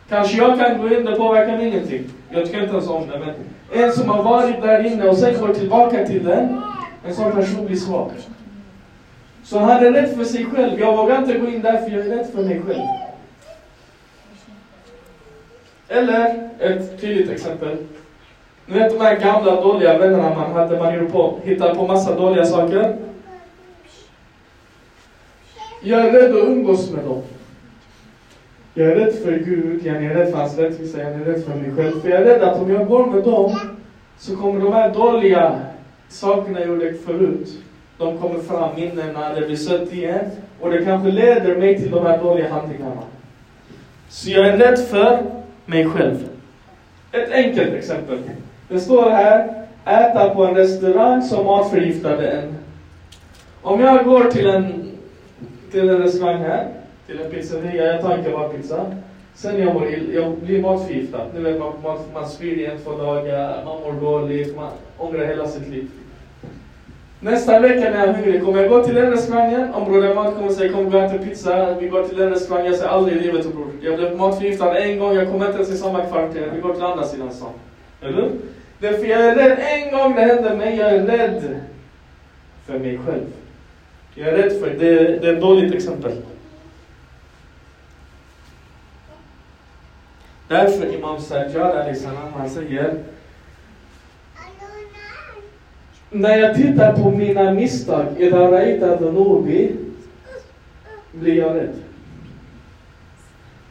Kanske 0.08 0.36
jag 0.36 0.58
kan 0.58 0.78
gå 0.78 0.94
in, 0.94 1.04
det 1.04 1.14
påverkar 1.14 1.56
mig 1.56 1.66
ingenting. 1.66 2.04
Jag 2.28 2.46
tycker 2.46 2.62
inte 2.62 2.72
ens 2.72 2.88
om 2.88 3.08
det, 3.08 3.18
men 3.18 3.34
en 3.84 3.92
som 3.92 4.08
har 4.08 4.22
varit 4.22 4.62
där 4.62 4.86
inne 4.86 5.08
och 5.08 5.16
sen 5.16 5.40
går 5.40 5.54
tillbaka 5.54 6.06
till 6.06 6.24
den, 6.24 6.62
en 7.06 7.14
sån 7.14 7.32
person 7.32 7.66
blir 7.66 7.76
svag. 7.76 8.10
Så 9.44 9.58
han 9.58 9.84
är 9.84 9.90
rädd 9.90 10.16
för 10.16 10.24
sig 10.24 10.44
själv. 10.44 10.80
Jag 10.80 10.96
vågar 10.96 11.18
inte 11.18 11.38
gå 11.38 11.48
in 11.48 11.62
där 11.62 11.76
för 11.76 11.90
jag 11.90 12.06
är 12.06 12.10
rädd 12.10 12.26
för 12.32 12.42
mig 12.42 12.62
själv. 12.66 13.09
Eller, 15.92 16.50
ett 16.58 17.00
tydligt 17.00 17.30
exempel. 17.30 17.76
Ni 18.66 18.78
vet 18.78 18.98
de 18.98 19.04
här 19.04 19.16
gamla 19.20 19.60
dåliga 19.60 19.98
vännerna 19.98 20.34
man 20.34 20.52
hade, 20.52 20.78
man 20.78 20.94
gjorde 20.94 21.10
på, 21.10 21.38
hittade 21.44 21.74
på 21.74 21.86
massa 21.86 22.14
dåliga 22.14 22.44
saker. 22.44 22.96
Jag 25.82 26.00
är 26.00 26.12
rädd 26.12 26.30
att 26.34 26.48
umgås 26.48 26.90
med 26.90 27.04
dem. 27.04 27.22
Jag 28.74 28.88
är 28.88 28.94
rädd 28.94 29.14
för 29.14 29.32
Gud, 29.32 29.86
jag 29.86 29.96
är 29.96 30.14
rädd 30.14 30.30
för 30.30 30.38
hans 30.38 30.58
rättvisa, 30.58 30.98
jag 30.98 31.12
är 31.12 31.18
rädd 31.18 31.44
för 31.44 31.54
mig 31.54 31.72
själv. 31.76 32.00
För 32.00 32.08
jag 32.08 32.20
är 32.20 32.24
rädd 32.24 32.42
att 32.42 32.60
om 32.60 32.70
jag 32.70 32.88
går 32.88 33.06
med 33.06 33.24
dem 33.24 33.60
så 34.18 34.36
kommer 34.36 34.60
de 34.60 34.72
här 34.72 34.94
dåliga 34.94 35.60
sakerna 36.08 36.60
jag 36.60 36.68
gjorde 36.68 36.94
förut 36.94 37.48
De 37.98 38.18
kommer 38.18 38.38
fram 38.40 38.74
minnena, 38.76 39.34
det 39.34 39.46
blir 39.46 39.56
sött 39.56 39.92
igen. 39.92 40.30
Och 40.60 40.70
det 40.70 40.84
kanske 40.84 41.10
leder 41.10 41.56
mig 41.56 41.78
till 41.78 41.90
de 41.90 42.06
här 42.06 42.18
dåliga 42.18 42.52
handlingarna. 42.52 43.02
Så 44.08 44.30
jag 44.30 44.46
är 44.46 44.56
rädd 44.56 44.78
för 44.78 45.39
mig 45.66 45.86
själv. 45.86 46.28
Ett 47.12 47.30
enkelt 47.32 47.74
exempel. 47.74 48.18
Det 48.68 48.80
står 48.80 49.10
här, 49.10 49.64
äta 49.84 50.34
på 50.34 50.44
en 50.44 50.54
restaurang 50.54 51.22
som 51.22 51.46
matförgiftade 51.46 52.30
en. 52.30 52.54
Om 53.62 53.80
jag 53.80 54.04
går 54.04 54.24
till 54.24 54.46
en, 54.46 54.92
till 55.70 55.88
en 55.88 55.98
restaurang 55.98 56.42
här, 56.42 56.68
till 57.06 57.20
en 57.20 57.30
pizzeria, 57.30 57.84
jag 57.84 58.00
tar 58.00 58.16
en 58.16 58.24
kebabpizza. 58.24 58.86
Sen 59.34 59.60
jag, 59.60 59.74
mår 59.74 59.88
ill, 59.88 60.14
jag 60.14 60.38
blir 60.38 60.62
matförgiftad. 60.62 61.26
Ni 61.34 61.40
vet, 61.40 61.58
man, 61.58 61.72
man, 61.82 61.98
man 62.14 62.28
spyr 62.28 62.58
i 62.58 62.66
en, 62.66 62.78
två 62.78 62.92
dagar, 62.92 63.64
man 63.64 63.80
mår 63.80 64.00
dåligt, 64.00 64.56
man 64.56 64.70
ångrar 64.98 65.26
hela 65.26 65.46
sitt 65.46 65.68
liv. 65.68 65.88
Nästa 67.22 67.60
vecka 67.60 67.90
när 67.90 67.98
jag 67.98 68.08
är 68.08 68.12
hungrig 68.12 68.44
kommer 68.44 68.60
jag 68.60 68.70
gå 68.70 68.84
till 68.84 68.94
den 68.94 69.10
restaurangen. 69.10 69.74
Om 69.74 69.84
Broder 69.84 70.14
Mat 70.14 70.34
kommer 70.34 70.48
säga 70.48 70.72
kom 70.72 70.90
vi 70.90 70.98
äter 70.98 71.16
äta 71.16 71.24
pizza. 71.24 71.74
Vi 71.80 71.88
går 71.88 72.08
till 72.08 72.16
den 72.16 72.30
restaurangen. 72.30 72.66
Jag 72.66 72.76
säger 72.76 72.90
aldrig 72.90 73.16
i 73.16 73.20
livet 73.20 73.52
bror. 73.54 73.70
Jag 73.80 73.96
blev 73.96 74.16
matförgiftad 74.16 74.78
en 74.78 74.98
gång. 74.98 75.14
Jag 75.14 75.30
kommer 75.30 75.46
inte 75.46 75.56
ens 75.56 75.70
i 75.70 75.76
samma 75.76 76.00
kvarter. 76.00 76.50
Vi 76.54 76.60
går 76.60 76.74
till 76.74 76.82
andra 76.82 77.04
sidan 77.04 77.32
stan. 77.32 77.52
Eller 78.00 78.12
hur? 78.12 78.30
Därför 78.78 79.06
jag 79.06 79.20
är 79.20 79.34
rädd. 79.34 79.58
En 79.58 79.98
gång 79.98 80.14
det 80.14 80.20
hände 80.20 80.54
mig. 80.56 80.76
Jag 80.76 80.90
är 80.90 81.06
rädd 81.06 81.60
för 82.66 82.78
mig 82.78 82.98
själv. 83.06 83.26
Jag 84.14 84.28
är 84.28 84.32
rädd 84.32 84.60
för 84.60 84.70
det. 84.70 85.18
Det 85.18 85.28
är 85.28 85.34
ett 85.34 85.40
dåligt 85.40 85.74
exempel. 85.74 86.12
Därför 90.48 90.94
Imam 90.94 91.20
Sajjad 91.20 91.96
salam 91.96 92.32
han 92.36 92.50
säger 92.50 92.94
när 96.10 96.38
jag 96.38 96.54
tittar 96.54 96.92
på 96.92 97.10
mina 97.10 97.52
misstag, 97.52 98.06
i 98.18 98.30
Raita 98.30 98.96
Dhanubi, 98.96 99.72
blir 101.12 101.34
jag 101.34 101.56
rädd. 101.56 101.74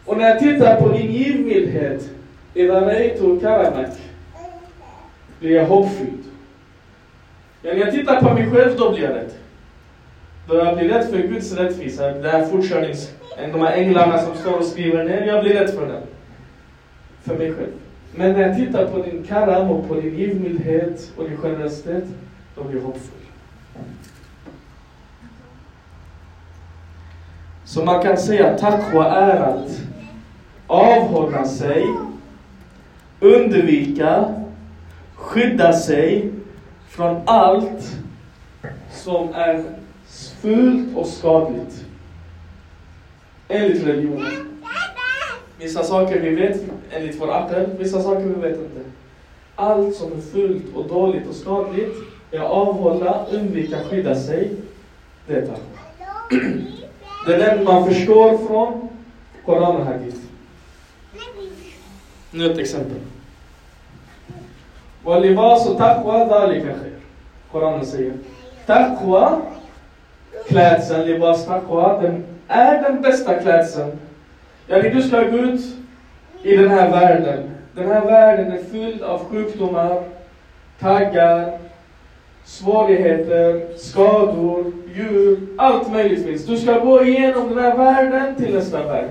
Och 0.05 0.17
när 0.17 0.29
jag 0.29 0.39
tittar 0.39 0.81
på 0.81 0.89
din 0.89 1.11
givmildhet, 1.11 2.09
i 2.53 2.67
Raitu 2.67 3.39
karanak, 3.39 3.89
blir 5.39 5.55
jag 5.55 5.65
hoppfylld. 5.65 6.23
Ja, 7.61 7.73
när 7.73 7.79
jag 7.79 7.91
tittar 7.91 8.21
på 8.21 8.33
mig 8.33 8.51
själv, 8.51 8.77
då 8.77 8.91
blir 8.91 9.03
jag 9.03 9.15
rädd. 9.15 9.31
Då 10.47 10.55
jag 10.55 10.77
blir 10.77 10.89
rädd 10.89 11.09
för 11.09 11.17
Guds 11.17 11.53
rättvisa, 11.53 12.11
Det 12.11 12.29
här 12.29 12.45
fortkörnings... 12.45 13.13
De 13.51 13.61
här 13.61 13.73
änglarna 13.73 14.17
som 14.17 14.35
står 14.35 14.57
och 14.57 14.65
skriver 14.65 15.03
ner, 15.03 15.25
jag 15.27 15.43
blir 15.43 15.53
rädd 15.53 15.69
för 15.69 15.87
den. 15.87 16.01
För 17.23 17.37
mig 17.37 17.53
själv. 17.53 17.71
Men 18.15 18.33
när 18.33 18.41
jag 18.41 18.55
tittar 18.55 18.87
på 18.87 19.01
din 19.01 19.23
karam 19.23 19.69
och 19.69 19.87
på 19.87 19.93
din 19.93 20.17
givmildhet 20.17 21.11
och 21.17 21.29
din 21.29 21.37
generositet, 21.37 22.03
då 22.59 22.69
blir 22.69 22.81
hoppfull. 22.81 23.19
Så 27.65 27.85
man 27.85 28.03
kan 28.03 28.17
säga 28.17 28.51
att 28.51 28.59
taqwa 28.59 29.05
är 29.05 29.39
att 29.39 29.81
avhålla 30.67 31.45
sig, 31.45 31.85
undvika, 33.19 34.35
skydda 35.15 35.73
sig 35.73 36.31
från 36.87 37.21
allt 37.25 37.97
som 38.91 39.33
är 39.33 39.63
fult 40.41 40.97
och 40.97 41.07
skadligt. 41.07 41.85
Enligt 43.47 43.87
religionen. 43.87 44.59
Vissa 45.57 45.83
saker 45.83 46.19
vi 46.19 46.35
vet 46.35 46.61
enligt 46.91 47.21
vår 47.21 47.31
akel, 47.31 47.69
vissa 47.77 48.01
saker 48.01 48.23
vi 48.23 48.49
vet 48.49 48.59
inte. 48.59 48.81
Allt 49.55 49.95
som 49.95 50.11
är 50.11 50.21
fult 50.21 50.75
och 50.75 50.87
dåligt 50.87 51.27
och 51.27 51.35
skadligt 51.35 51.95
Ja, 52.31 52.43
avhålla, 52.43 53.25
undvika, 53.31 53.77
skydda 53.89 54.15
sig. 54.15 54.51
Det 55.27 55.33
är 55.33 55.41
taqwa. 55.41 55.79
Det 57.25 57.33
är 57.33 57.39
den 57.39 57.63
man 57.63 57.85
förstår 57.85 58.37
från 58.37 58.89
Koran 59.45 59.75
och 59.75 59.85
Hadith. 59.85 60.17
Nu 62.31 62.51
ett 62.51 62.57
exempel. 62.57 62.97
Walibas 65.03 65.69
och 65.69 65.77
taqwa 65.77 66.25
dhalika 66.25 66.67
khair. 66.67 66.93
Koranen 67.51 67.85
säger. 67.85 68.13
Taqwa, 68.65 69.41
klädseln, 70.47 71.05
libas 71.05 71.45
taqwa, 71.45 72.01
den 72.01 72.25
är 72.47 72.81
den 72.81 73.01
bästa 73.01 73.39
klädseln. 73.39 73.91
Yani 74.67 74.89
du 74.89 75.01
ska 75.01 75.23
gå 75.23 75.37
ut 75.37 75.61
i 76.43 76.55
den 76.55 76.69
här 76.69 76.91
världen. 76.91 77.49
Den 77.75 77.87
här 77.87 78.05
världen 78.05 78.51
är 78.51 78.63
fylld 78.63 79.01
av 79.01 79.25
sjukdomar, 79.25 80.03
taggar, 80.79 81.59
svårigheter, 82.49 83.77
skador, 83.77 84.71
djur, 84.95 85.39
allt 85.57 85.91
möjligt 85.91 86.25
finns. 86.25 86.45
Du 86.45 86.57
ska 86.57 86.79
gå 86.79 87.03
igenom 87.03 87.49
den 87.49 87.57
här 87.57 87.77
världen 87.77 88.35
till 88.35 88.53
nästa 88.53 88.83
värld. 88.83 89.09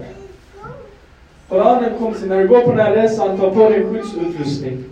Koranen 1.49 1.99
kommer 1.99 2.19
till 2.19 2.29
när 2.29 2.39
du 2.39 2.49
går 2.49 2.61
på 2.61 2.71
den 2.71 2.81
här 2.81 2.93
resan, 2.93 3.39
ta 3.39 3.51
på 3.51 3.69
dig 3.69 3.85
skyddsutrustning. 3.85 4.85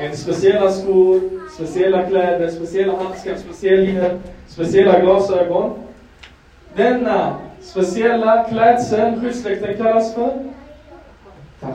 En 0.00 0.16
speciella 0.16 0.72
skor, 0.72 1.20
speciella 1.56 2.02
kläder, 2.02 2.50
speciella 2.50 2.96
handskar, 2.96 3.36
speciell 3.36 3.88
hjälm, 3.88 4.18
speciella 4.48 5.00
glasögon. 5.00 5.72
Denna 6.76 7.36
speciella 7.60 8.44
klädsel, 8.44 9.20
skyddsdräkten 9.20 9.76
kallas 9.76 10.14
för 10.14 10.32
tack. 11.60 11.74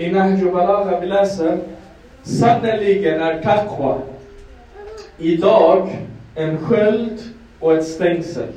I 0.00 0.10
Nahju 0.10 0.50
Balagha 0.50 1.00
vi 1.00 1.06
läser 1.06 1.58
Sannerligen 2.22 3.20
är 3.20 3.42
taqwa 3.42 3.98
idag 5.18 5.96
en 6.34 6.58
sköld 6.58 7.22
och 7.58 7.74
ett 7.74 7.86
stängsel. 7.86 8.48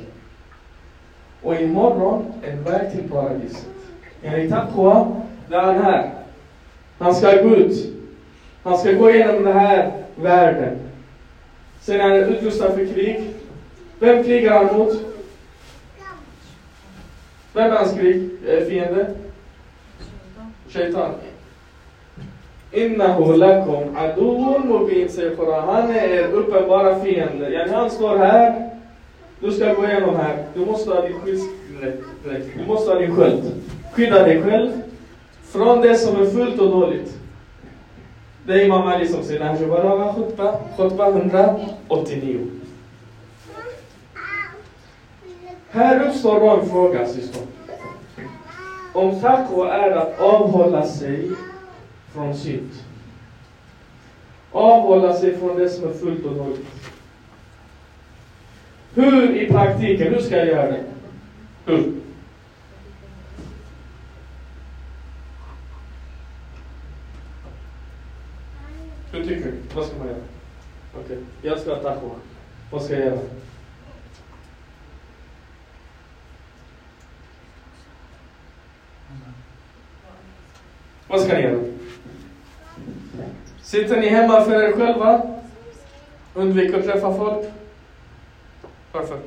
Och 1.42 1.60
imorgon 1.60 2.32
en 2.42 2.64
väg 2.64 2.92
till 2.92 3.10
paradiset. 3.10 3.68
Enligt 4.22 4.50
taqwa, 4.50 5.16
det 5.48 5.54
är 5.56 5.60
han 5.60 5.82
här. 5.82 6.10
Han 6.98 7.14
ska 7.14 7.42
gå 7.42 7.56
ut. 7.56 7.92
Han 8.62 8.78
ska 8.78 8.92
gå 8.92 9.10
igenom 9.10 9.44
den 9.44 9.56
här 9.56 9.92
världen. 10.16 10.78
Sen 11.80 12.00
är 12.00 12.08
han 12.08 12.18
utrustad 12.18 12.72
för 12.72 12.86
krig. 12.86 13.30
Vem 13.98 14.24
krigar 14.24 14.64
han 14.64 14.78
mot? 14.78 14.92
Vem 17.52 17.70
är 17.70 17.76
hans 17.76 17.92
krig? 17.92 18.30
Eh, 18.46 18.64
fiende? 18.64 19.06
Shaitan. 20.68 21.10
Innahu 22.74 23.36
lakum 23.36 23.96
aduun 23.96 24.68
mubin, 24.68 25.08
säger 25.08 25.36
Koran. 25.36 25.68
Han 25.68 25.90
är 25.90 26.08
er 26.08 26.32
uppenbara 26.32 27.00
fiende. 27.00 27.50
Yani 27.50 27.72
han 27.72 27.90
står 27.90 28.18
här. 28.18 28.70
Du 29.40 29.52
ska 29.52 29.74
gå 29.74 29.84
igenom 29.84 30.16
här. 30.16 30.44
Du 30.54 30.66
måste 30.66 30.90
ha 30.90 31.00
din 31.00 31.20
skyddsdräkt. 31.20 32.58
Du 32.58 32.66
måste 32.66 32.92
ha 32.92 32.98
din 32.98 33.16
sköld. 33.16 33.42
Skydda 33.92 34.22
dig 34.22 34.42
själv 34.42 34.70
från 35.44 35.80
det 35.80 35.94
som 35.94 36.22
är 36.22 36.26
fullt 36.26 36.60
och 36.60 36.70
dåligt. 36.70 37.18
Det 38.46 38.52
är 38.52 38.64
Imam 38.64 38.82
Ali 38.82 39.08
som 39.08 39.22
säger 39.22 39.40
Nahju 39.40 39.66
Balagha 39.66 40.14
khutba, 40.14 40.54
khutba 40.76 41.08
189. 41.08 42.40
Här 45.70 46.08
uppstår 46.08 46.40
då 46.40 46.50
en 46.50 46.66
fråga, 46.66 47.06
syskon. 47.06 47.42
Om 48.92 49.20
taqwa 49.20 49.74
är 49.74 49.90
att 49.90 50.20
avhålla 50.20 50.82
sig 50.82 51.30
från 52.14 52.34
synd. 52.34 52.70
Avhålla 54.52 55.14
sig 55.14 55.38
från 55.38 55.58
det 55.58 55.68
som 55.68 55.88
är 55.88 55.92
fullt 55.92 56.24
och 56.24 56.34
dåligt. 56.34 56.66
Hur 58.94 59.36
i 59.36 59.46
praktiken, 59.46 60.12
hur 60.12 60.20
ska 60.20 60.36
jag 60.36 60.46
göra 60.46 60.70
det? 60.70 60.84
Hur? 61.66 61.92
Hur 69.12 69.24
tycker 69.24 69.44
du? 69.44 69.54
Vad 69.74 69.86
ska 69.86 69.98
man 69.98 70.06
göra? 70.06 70.18
Okej, 70.94 71.04
okay. 71.04 71.18
jag 71.42 71.60
ska 71.60 71.74
ha 71.74 71.82
taqwa. 71.82 72.10
Vad 72.70 72.82
ska 72.82 72.94
jag 72.94 73.04
göra? 73.04 73.18
Vad 81.08 81.20
ska 81.20 81.34
ni 81.34 81.42
göra? 81.42 81.64
Sitter 83.64 83.96
ni 83.96 84.08
hemma 84.08 84.44
för 84.44 84.62
er 84.62 84.72
själva? 84.72 85.22
Undviker 86.34 86.78
att 86.78 86.84
träffa 86.84 87.14
folk? 87.14 87.46
Varför? 88.92 89.18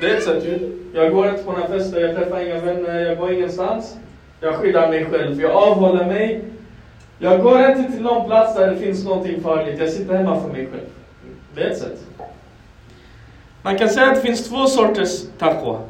Det 0.00 0.10
är 0.10 0.16
ett 0.16 0.24
sätt 0.24 0.44
ju. 0.44 0.76
Jag 0.94 1.12
går 1.12 1.28
inte 1.28 1.42
på 1.42 1.52
några 1.52 1.68
fester, 1.68 2.00
jag 2.00 2.16
träffar 2.16 2.40
inga 2.40 2.60
vänner, 2.60 3.00
jag 3.00 3.18
går 3.18 3.32
ingenstans. 3.32 3.96
Jag 4.40 4.54
skyddar 4.54 4.88
mig 4.88 5.04
själv, 5.04 5.40
jag 5.40 5.50
avhåller 5.50 6.06
mig. 6.06 6.44
Jag 7.18 7.42
går 7.42 7.70
inte 7.70 7.92
till 7.92 8.02
någon 8.02 8.26
plats 8.26 8.56
där 8.56 8.70
det 8.70 8.76
finns 8.76 9.04
någonting 9.04 9.40
farligt, 9.40 9.80
jag 9.80 9.90
sitter 9.90 10.16
hemma 10.16 10.40
för 10.40 10.48
mig 10.48 10.68
själv. 10.72 10.88
Det 11.54 11.62
är 11.62 11.70
ett 11.70 11.78
sätt. 11.78 12.06
Man 13.62 13.78
kan 13.78 13.88
säga 13.88 14.06
att 14.06 14.14
det 14.14 14.20
finns 14.20 14.48
två 14.48 14.66
sorters 14.66 15.22
taqwa. 15.38 15.80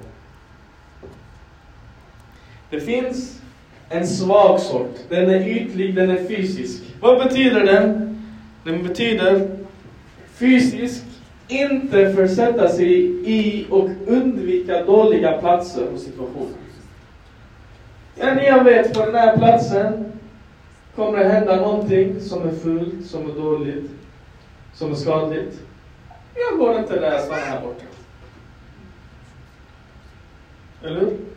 Det 2.71 2.81
finns 2.81 3.41
en 3.89 4.07
svag 4.07 4.61
sort. 4.61 4.97
Den 5.09 5.31
är 5.31 5.49
ytlig, 5.49 5.95
den 5.95 6.11
är 6.11 6.29
fysisk. 6.29 6.83
Vad 7.01 7.19
betyder 7.19 7.65
den? 7.65 8.17
Den 8.65 8.83
betyder 8.83 9.49
fysisk, 10.35 11.05
inte 11.49 12.15
försätta 12.15 12.69
sig 12.69 12.93
i 13.31 13.67
och 13.71 13.91
undvika 14.07 14.85
dåliga 14.85 15.39
platser 15.39 15.89
och 15.95 16.01
situationer. 16.01 16.57
När 18.17 18.35
ni 18.35 18.71
vet, 18.71 18.95
på 18.95 19.07
den 19.07 19.15
här 19.15 19.37
platsen 19.37 20.13
kommer 20.95 21.19
det 21.19 21.29
hända 21.29 21.57
någonting 21.57 22.21
som 22.21 22.49
är 22.49 22.53
fult, 22.53 23.07
som 23.07 23.31
är 23.31 23.35
dåligt, 23.35 23.91
som 24.75 24.91
är 24.91 24.95
skadligt. 24.95 25.61
Jag 26.35 26.59
går 26.59 26.79
inte 26.79 27.01
där, 27.01 27.13
jag 27.13 27.21
stannar 27.21 27.41
här 27.41 27.61
borta. 27.61 27.85
Eller 30.83 31.01
hur? 31.01 31.30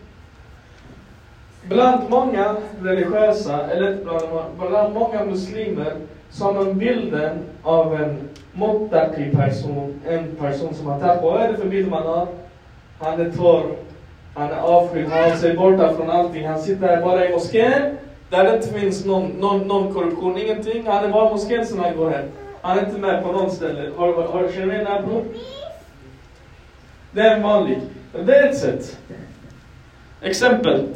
Bland 1.68 2.10
många 2.10 2.56
religiösa, 2.82 3.70
eller 3.72 3.92
inte 3.92 4.04
bland, 4.04 4.24
bland 4.70 4.94
många 4.94 5.26
muslimer, 5.26 5.94
så 6.30 6.44
har 6.46 6.54
man 6.54 6.78
bilden 6.78 7.44
av 7.64 7.96
en 7.96 8.30
måttlig 8.54 9.38
person, 9.38 10.02
en 10.08 10.36
person 10.36 10.74
som 10.74 10.88
har 10.88 11.00
tappat. 11.00 11.24
Vad 11.24 11.42
är 11.42 11.52
det 11.52 11.58
för 11.58 11.68
bild 11.68 11.90
man 11.90 12.04
har? 12.04 12.28
Han 13.00 13.22
är 13.22 13.32
torr, 13.32 13.76
han 14.34 14.52
är 14.52 14.58
avskydd, 14.58 15.08
han 15.08 15.24
håller 15.24 15.36
sig 15.36 15.56
borta 15.56 15.94
från 15.94 16.10
allting. 16.10 16.48
Han 16.48 16.62
sitter 16.62 16.88
här 16.88 17.02
bara 17.02 17.30
i 17.30 17.32
moskén, 17.32 17.98
där 18.30 18.44
det 18.44 18.56
inte 18.56 18.80
finns 18.80 19.06
någon, 19.06 19.28
någon, 19.28 19.68
någon 19.68 19.94
korruption, 19.94 20.38
ingenting. 20.38 20.88
Han 20.88 21.06
är 21.06 21.10
bara 21.10 21.28
i 21.28 21.32
moskén 21.32 21.66
sen 21.66 21.80
han 21.80 21.98
går 21.98 22.10
hem. 22.10 22.26
Han 22.62 22.78
är 22.78 22.86
inte 22.86 23.00
med 23.00 23.24
på 23.24 23.32
något 23.32 23.54
ställe. 23.54 23.92
Har, 23.98 24.14
har, 24.14 24.24
har, 24.24 24.52
känner 24.52 24.68
ni 24.68 24.78
den 24.78 24.88
här 24.88 25.02
bror? 25.02 25.24
Det 27.12 27.22
är 27.22 27.36
en 27.36 27.44
vanlig. 27.44 27.80
Det 28.26 28.36
är 28.36 28.50
ett 28.50 28.58
sätt. 28.58 28.98
Exempel. 30.22 30.88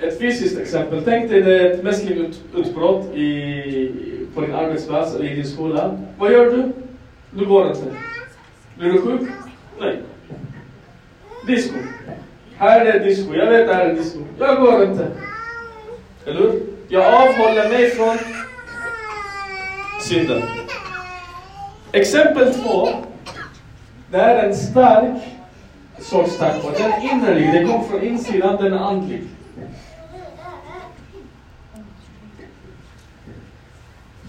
Ett 0.00 0.18
fysiskt 0.18 0.58
exempel. 0.58 1.02
Tänk 1.04 1.30
dig 1.30 1.42
det 1.42 1.72
ett 1.72 1.84
mässlingutbrott 1.84 3.14
i, 3.14 4.26
på 4.34 4.40
din 4.40 4.54
arbetsplats 4.54 5.14
eller 5.14 5.32
i 5.32 5.34
din 5.34 5.46
skola. 5.46 5.98
Vad 6.18 6.32
gör 6.32 6.50
du? 6.50 6.72
Du 7.30 7.46
går 7.46 7.68
inte. 7.68 7.84
Blir 8.78 8.92
du 8.92 9.00
sjuk? 9.02 9.28
Nej. 9.80 9.98
Disco. 11.46 11.74
Här 12.56 12.86
är 12.86 12.92
det 12.92 13.04
disco. 13.04 13.34
Jag 13.34 13.50
vet 13.50 13.70
att 13.70 13.76
här 13.76 13.86
är 13.86 13.94
disco. 13.94 14.18
Jag 14.38 14.60
går 14.60 14.84
inte. 14.84 15.08
Eller 16.26 16.40
hur? 16.40 16.62
Jag 16.88 17.04
avhåller 17.04 17.68
mig 17.68 17.90
från 17.90 18.16
synden. 20.00 20.42
Exempel 21.92 22.54
två. 22.54 22.88
Det 24.10 24.18
här 24.18 24.36
är 24.36 24.48
en 24.48 24.54
stark 24.54 25.22
sorts 26.00 26.38
tackwa. 26.38 26.70
Den 26.70 26.92
är 26.92 27.12
innerlig, 27.12 27.52
den 27.52 27.68
kommer 27.68 27.84
från 27.84 28.02
insidan, 28.02 28.56
den 28.56 28.72
är 28.72 28.78
andlig. 28.78 29.22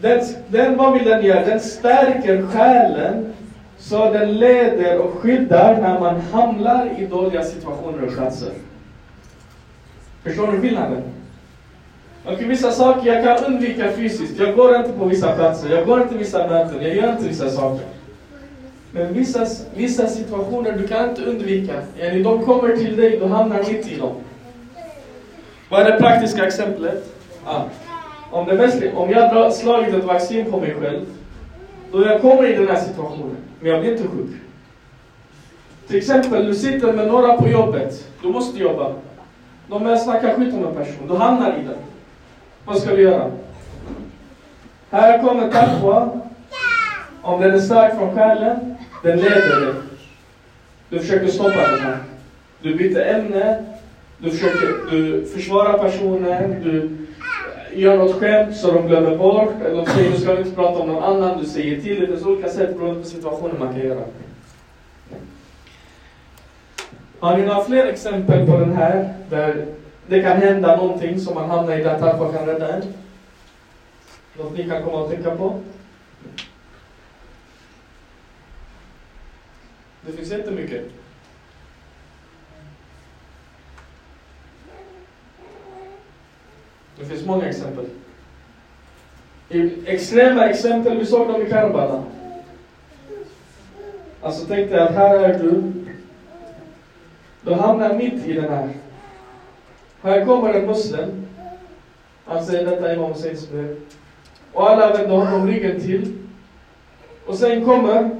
Den, 0.01 0.23
den, 0.47 0.77
vad 0.77 0.93
vill 0.93 1.05
den 1.05 1.25
göra? 1.25 1.45
Den 1.45 1.59
stärker 1.59 2.47
själen 2.47 3.33
så 3.77 4.13
den 4.13 4.37
leder 4.39 4.99
och 4.99 5.13
skyddar 5.13 5.81
när 5.81 5.99
man 5.99 6.21
hamnar 6.21 6.89
i 6.97 7.05
dåliga 7.05 7.43
situationer 7.43 8.03
och 8.03 8.13
platser. 8.13 8.51
Förstår 10.23 10.51
ni 10.51 10.61
skillnaden? 10.61 11.03
Och 12.25 12.41
vissa 12.41 12.71
saker 12.71 13.13
jag 13.13 13.23
kan 13.23 13.53
undvika 13.53 13.91
fysiskt. 13.91 14.39
Jag 14.39 14.55
går 14.55 14.75
inte 14.75 14.91
på 14.91 15.05
vissa 15.05 15.35
platser, 15.35 15.69
jag 15.69 15.85
går 15.85 16.01
inte 16.01 16.13
på 16.13 16.19
vissa 16.19 16.47
möten, 16.47 16.81
jag 16.81 16.95
gör 16.95 17.11
inte 17.11 17.27
vissa 17.27 17.49
saker. 17.49 17.85
Men 18.91 19.13
vissa, 19.13 19.45
vissa 19.75 20.07
situationer 20.07 20.71
du 20.71 20.87
kan 20.87 21.09
inte 21.09 21.25
undvika. 21.25 21.73
Yani 21.97 22.23
de 22.23 22.45
kommer 22.45 22.77
till 22.77 22.97
dig, 22.97 23.17
du 23.19 23.25
hamnar 23.25 23.57
mitt 23.57 23.87
i 23.87 23.95
dem. 23.95 24.15
Vad 25.69 25.81
är 25.81 25.91
det 25.91 25.97
praktiska 25.97 26.45
exemplet? 26.45 27.13
Ah. 27.45 27.63
Om, 28.31 28.45
det 28.45 28.53
mest, 28.53 28.83
om 28.95 29.09
jag 29.09 29.29
har 29.29 29.51
slagit 29.51 29.93
ett 29.93 30.03
vaccin 30.03 30.51
på 30.51 30.59
mig 30.59 30.75
själv, 30.79 31.05
då 31.91 32.05
jag 32.05 32.21
kommer 32.21 32.47
i 32.47 32.55
den 32.55 32.67
här 32.67 32.79
situationen, 32.79 33.37
men 33.59 33.71
jag 33.71 33.81
blir 33.81 33.91
inte 33.91 34.03
sjuk. 34.03 34.31
Till 35.87 35.97
exempel, 35.97 36.45
du 36.45 36.55
sitter 36.55 36.93
med 36.93 37.07
några 37.07 37.33
på 37.33 37.47
jobbet, 37.47 38.07
du 38.21 38.27
måste 38.27 38.59
jobba. 38.59 38.93
De 39.69 39.83
börjar 39.83 39.97
snacka 39.97 40.33
skit 40.33 40.53
om 40.53 40.65
en 40.65 40.75
person, 40.75 41.07
du 41.07 41.15
hamnar 41.15 41.49
i 41.49 41.63
den. 41.63 41.77
Vad 42.65 42.77
ska 42.77 42.95
du 42.95 43.01
göra? 43.01 43.31
Här 44.89 45.23
kommer 45.23 45.51
taqwa. 45.51 46.21
Om 47.27 47.41
den 47.41 47.53
är 47.53 47.59
stark 47.59 47.95
från 47.95 48.15
själen, 48.15 48.75
den 49.03 49.17
leder 49.17 49.65
dig. 49.65 49.73
Du 50.89 50.99
försöker 50.99 51.27
stoppa 51.27 51.71
den 51.71 51.79
här. 51.79 51.97
Du 52.61 52.75
byter 52.75 53.01
ämne, 53.01 53.65
du 54.17 54.31
försöker 54.31 54.91
du 54.91 55.25
försvarar 55.25 55.77
personen, 55.77 56.63
du 56.63 56.77
eh, 56.77 57.79
gör 57.79 57.97
något 57.97 58.19
skämt 58.19 58.57
så 58.57 58.71
de 58.71 58.87
glömmer 58.87 59.17
bort, 59.17 59.53
eller 59.65 59.75
de 59.75 59.85
säger 59.85 60.11
du 60.11 60.17
ska 60.17 60.39
inte 60.39 60.51
prata 60.51 60.79
om 60.79 60.87
någon 60.87 61.03
annan, 61.03 61.39
du 61.39 61.45
säger 61.45 61.81
till. 61.81 61.99
Det 61.99 62.07
finns 62.07 62.25
olika 62.25 62.49
sätt 62.49 62.77
beroende 62.77 63.01
på 63.01 63.07
situationen 63.07 63.59
man 63.59 63.73
kan 63.73 63.87
göra. 63.87 64.03
Har 67.19 67.37
ni 67.37 67.45
några 67.45 67.63
fler 67.63 67.85
exempel 67.85 68.45
på 68.47 68.57
den 68.57 68.75
här, 68.75 69.13
där 69.29 69.65
det 70.07 70.21
kan 70.21 70.37
hända 70.37 70.75
någonting 70.75 71.19
som 71.19 71.35
man 71.35 71.49
hamnar 71.49 71.79
i 71.79 71.83
där 71.83 71.99
Tarpa 71.99 72.31
kan 72.31 72.45
rädda 72.45 72.73
en? 72.73 72.81
Något 74.37 74.57
ni 74.57 74.69
kan 74.69 74.83
komma 74.83 74.97
och 74.97 75.09
tänka 75.09 75.31
på? 75.31 75.59
Det 80.07 80.13
finns 80.13 80.31
jättemycket. 80.31 80.83
Det 86.99 87.05
finns 87.05 87.25
många 87.25 87.45
exempel. 87.45 87.85
I 89.49 89.71
extrema 89.85 90.45
exempel, 90.45 90.97
vi 90.97 91.05
såg 91.05 91.27
dem 91.27 91.41
i 91.41 91.49
Karbala. 91.49 92.03
Alltså 94.21 94.45
tänk 94.47 94.69
dig 94.69 94.79
att 94.79 94.95
här 94.95 95.15
är 95.15 95.39
du. 95.39 95.73
Du 97.41 97.53
hamnar 97.53 97.93
mitt 97.93 98.25
i 98.25 98.33
den 98.33 98.53
här. 98.53 98.69
Här 100.01 100.25
kommer 100.25 100.53
en 100.53 100.65
muslim. 100.65 101.25
Han 102.25 102.45
säger 102.45 102.65
detta 102.65 102.93
Imam 102.93 103.13
Husseins 103.13 103.49
brev. 103.49 103.79
Och 104.53 104.69
alla 104.69 104.93
vänder 104.93 105.15
honom 105.15 105.47
ryggen 105.47 105.81
till. 105.81 106.17
Och 107.25 107.35
sen 107.35 107.65
kommer 107.65 108.16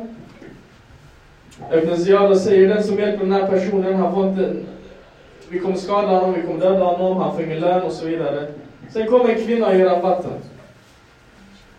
Ibn 1.74 1.98
Ziyad 1.98 2.42
säger 2.42 2.68
den 2.68 2.84
som 2.84 3.00
hjälper 3.00 3.26
den 3.26 3.32
här 3.32 3.48
personen, 3.48 3.96
han 3.96 4.14
får 4.14 4.28
inte... 4.28 4.56
Vi 5.50 5.60
kommer 5.60 5.76
skada 5.76 6.08
honom, 6.08 6.34
vi 6.34 6.42
kommer 6.42 6.60
döda 6.60 6.86
honom, 6.86 7.18
han 7.18 7.36
får 7.36 7.44
ingen 7.44 7.60
lön 7.60 7.82
och 7.82 7.92
så 7.92 8.06
vidare. 8.06 8.48
Sen 8.90 9.08
kommer 9.08 9.30
en 9.30 9.46
kvinna 9.46 9.68
och 9.68 9.76
ger 9.76 9.86
rabatten. 9.86 10.32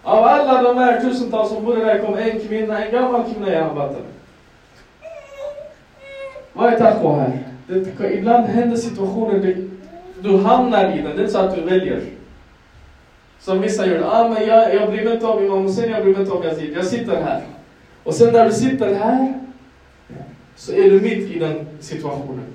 Av 0.03 0.25
alla 0.25 0.62
de 0.62 0.79
här 0.79 1.01
tusentals 1.01 1.49
som 1.49 1.64
bodde 1.64 1.85
där 1.85 1.99
kom 1.99 2.14
en 2.14 2.41
kvinna, 2.41 2.85
en 2.85 2.93
gammal 2.93 3.25
kvinna 3.25 3.51
ger 3.51 3.61
rabatten. 3.61 4.03
Vad 6.53 6.73
är 6.73 6.79
taqwa 6.79 7.19
här? 7.19 7.38
Det, 7.67 8.14
ibland 8.14 8.47
händer 8.47 8.77
situationer 8.77 9.38
du, 9.38 9.71
du 10.21 10.38
hamnar 10.38 10.85
i 10.85 11.03
den, 11.03 11.05
det 11.05 11.11
är 11.11 11.21
inte 11.21 11.29
så 11.29 11.38
att 11.38 11.55
du 11.55 11.61
väljer. 11.61 12.01
Som 13.41 13.61
vissa 13.61 13.87
gör. 13.87 14.03
Ah, 14.03 14.29
men 14.29 14.47
jag, 14.47 14.75
jag 14.75 14.91
bryr 14.91 15.05
mig 15.05 15.14
inte 15.14 15.27
om 15.27 15.45
Imam 15.45 15.62
Hussein, 15.62 15.91
jag 15.91 16.03
bryr 16.03 16.12
mig 16.12 16.23
inte 16.23 16.35
om 16.35 16.43
Yazid. 16.43 16.77
Jag 16.77 16.85
sitter 16.85 17.23
här. 17.23 17.43
Och 18.05 18.14
sen 18.14 18.33
när 18.33 18.45
du 18.45 18.53
sitter 18.53 18.95
här 18.95 19.48
så 20.59 20.73
är 20.73 20.90
du 20.90 21.01
mitt 21.01 21.31
i 21.31 21.38
den 21.38 21.66
situationen. 21.81 22.47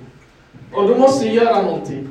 Och 0.72 0.88
du 0.88 0.94
måste 0.94 1.28
göra 1.28 1.62
någonting. 1.62 2.08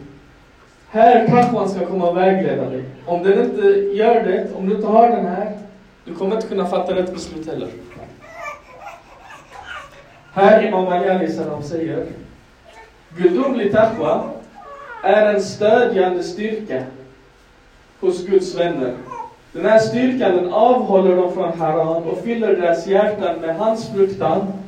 Här 0.89 1.27
kanske 1.27 1.53
man 1.53 1.69
ska 1.69 1.86
komma 1.86 2.10
och 2.10 2.17
vägleda 2.17 2.69
dig. 2.69 2.84
Om 3.06 3.23
den 3.23 3.45
inte 3.45 3.67
gör 3.97 4.23
det, 4.23 4.47
om 4.56 4.69
du 4.69 4.75
inte 4.75 4.88
har 4.88 5.10
den 5.10 5.25
här, 5.25 5.58
du 6.06 6.15
kommer 6.15 6.36
inte 6.36 6.47
kunna 6.47 6.65
fatta 6.65 6.95
rätt 6.95 7.13
beslut 7.13 7.47
heller. 7.47 7.67
Här 10.34 10.67
Imam 10.67 10.88
Ali 10.88 11.32
salam 11.32 11.63
säger, 11.63 12.06
gudomlig 13.17 13.71
taqwa 13.71 14.23
är 15.03 15.34
en 15.34 15.41
stödjande 15.41 16.23
styrka 16.23 16.84
hos 17.99 18.25
Guds 18.25 18.56
vänner. 18.56 18.93
Den 19.51 19.65
här 19.65 19.79
styrkan 19.79 20.36
den 20.36 20.53
avhåller 20.53 21.15
dem 21.15 21.34
från 21.34 21.60
haram 21.60 22.03
och 22.03 22.17
fyller 22.23 22.56
deras 22.56 22.88
hjärtan 22.88 23.41
med 23.41 23.56
hans 23.56 23.89
fruktan 23.89 24.62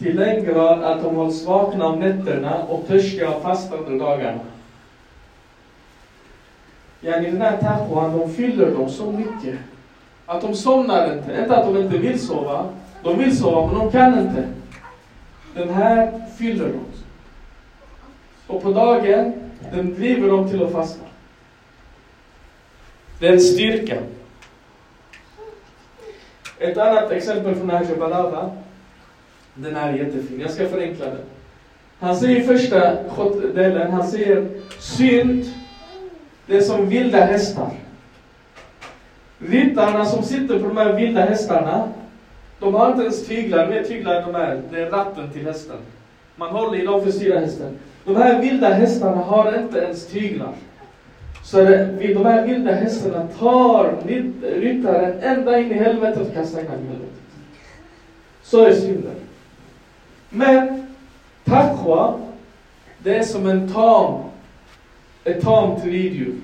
till 0.00 0.16
den 0.16 0.44
grad 0.44 0.84
att 0.84 1.02
de 1.02 1.16
hålls 1.16 1.44
vakna 1.44 1.86
om 1.86 2.00
nätterna 2.00 2.62
och 2.62 2.86
törstiga 2.86 3.30
av 3.30 3.40
fastande 3.40 3.98
dagarna. 3.98 4.40
Yani 7.00 7.30
den 7.30 7.40
här 7.40 7.56
taqwan, 7.56 8.18
de 8.18 8.30
fyller 8.30 8.70
dem 8.70 8.88
så 8.88 9.12
mycket. 9.12 9.58
Att 10.26 10.40
de 10.40 10.54
somnar 10.54 11.12
inte. 11.12 11.40
Inte 11.40 11.56
att 11.56 11.66
de 11.66 11.76
inte 11.76 11.98
vill 11.98 12.20
sova. 12.20 12.68
De 13.02 13.18
vill 13.18 13.38
sova, 13.38 13.66
men 13.66 13.78
de 13.78 13.90
kan 13.90 14.18
inte. 14.18 14.48
Den 15.54 15.68
här 15.68 16.26
fyller 16.38 16.68
dem. 16.68 16.84
Och 18.46 18.62
på 18.62 18.72
dagen, 18.72 19.32
den 19.72 19.94
driver 19.94 20.28
dem 20.28 20.48
till 20.48 20.62
att 20.62 20.72
fasta. 20.72 21.04
Det 23.18 23.28
är 23.28 23.32
en 23.32 23.40
styrka. 23.40 23.96
Ett 26.58 26.78
annat 26.78 27.10
exempel 27.10 27.54
från 27.54 27.66
Nahja 27.66 28.50
den 29.62 29.76
här 29.76 29.92
är 29.92 29.96
jättefin. 29.96 30.40
Jag 30.40 30.50
ska 30.50 30.68
förenkla 30.68 31.06
den. 31.06 31.24
Han 31.98 32.16
säger 32.16 32.40
i 32.40 32.42
första 32.42 32.94
delen, 33.54 33.92
han 33.92 34.06
säger 34.06 34.48
synd, 34.78 35.44
det 36.46 36.56
är 36.56 36.60
som 36.60 36.88
vilda 36.88 37.18
hästar. 37.18 37.70
Ryttarna 39.38 40.04
som 40.04 40.22
sitter 40.22 40.58
på 40.58 40.68
de 40.68 40.76
här 40.76 40.92
vilda 40.92 41.20
hästarna, 41.20 41.88
de 42.60 42.74
har 42.74 42.90
inte 42.90 43.02
ens 43.02 43.26
tyglar. 43.26 43.68
Med 43.68 43.88
tyglar 43.88 44.14
än 44.14 44.32
de 44.32 44.40
är, 44.40 44.62
det 44.70 44.80
är 44.80 44.90
ratten 44.90 45.30
till 45.30 45.44
hästen. 45.44 45.76
Man 46.36 46.50
håller 46.50 46.78
i 46.78 46.84
dem 46.84 47.00
för 47.00 47.08
att 47.08 47.14
styra 47.14 47.40
hästen. 47.40 47.78
De 48.04 48.16
här 48.16 48.40
vilda 48.40 48.68
hästarna 48.68 49.16
har 49.16 49.58
inte 49.58 49.78
ens 49.78 50.06
tyglar. 50.06 50.52
Så 51.44 51.56
det, 51.56 52.14
de 52.14 52.24
här 52.24 52.46
vilda 52.46 52.72
hästarna 52.72 53.28
tar 53.38 53.96
ryttaren 54.42 55.20
ända 55.20 55.58
in 55.58 55.72
i 55.72 55.74
helvetet 55.74 56.28
och 56.28 56.34
kastar 56.34 56.60
in 56.60 56.66
honom 56.66 56.84
i 56.84 56.88
helvetet. 56.88 57.14
Så 58.42 58.64
är 58.64 58.72
synden. 58.72 59.14
Men 60.30 60.86
taqwa, 61.44 62.20
det 62.98 63.16
är 63.16 63.22
som 63.22 63.46
en 63.46 63.72
tam, 63.72 64.22
ett 65.24 65.42
tamt 65.42 65.84
riddjur. 65.84 66.34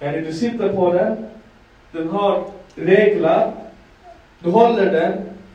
När 0.00 0.20
du 0.20 0.32
sitter 0.32 0.68
på 0.68 0.92
den, 0.92 1.26
den 1.92 2.08
har 2.08 2.44
regler, 2.74 3.52
du 4.38 4.50
håller 4.50 4.92
den 4.92 5.12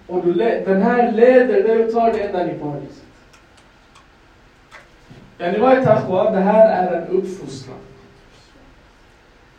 och 0.07 0.25
du 0.25 0.33
den 0.65 0.81
här 0.81 1.11
leder 1.11 1.63
dig 1.63 1.85
och 1.85 1.93
tar 1.93 2.13
dig 2.13 2.21
ända 2.21 2.43
in 2.43 2.55
i 2.55 2.59
paradiset. 2.59 3.03
Yani 5.37 5.57
vad 5.57 5.77
är 5.77 5.85
taqwa? 5.85 6.31
Det 6.31 6.39
här 6.39 6.87
är 6.87 7.01
en 7.01 7.07
uppfostran. 7.07 7.77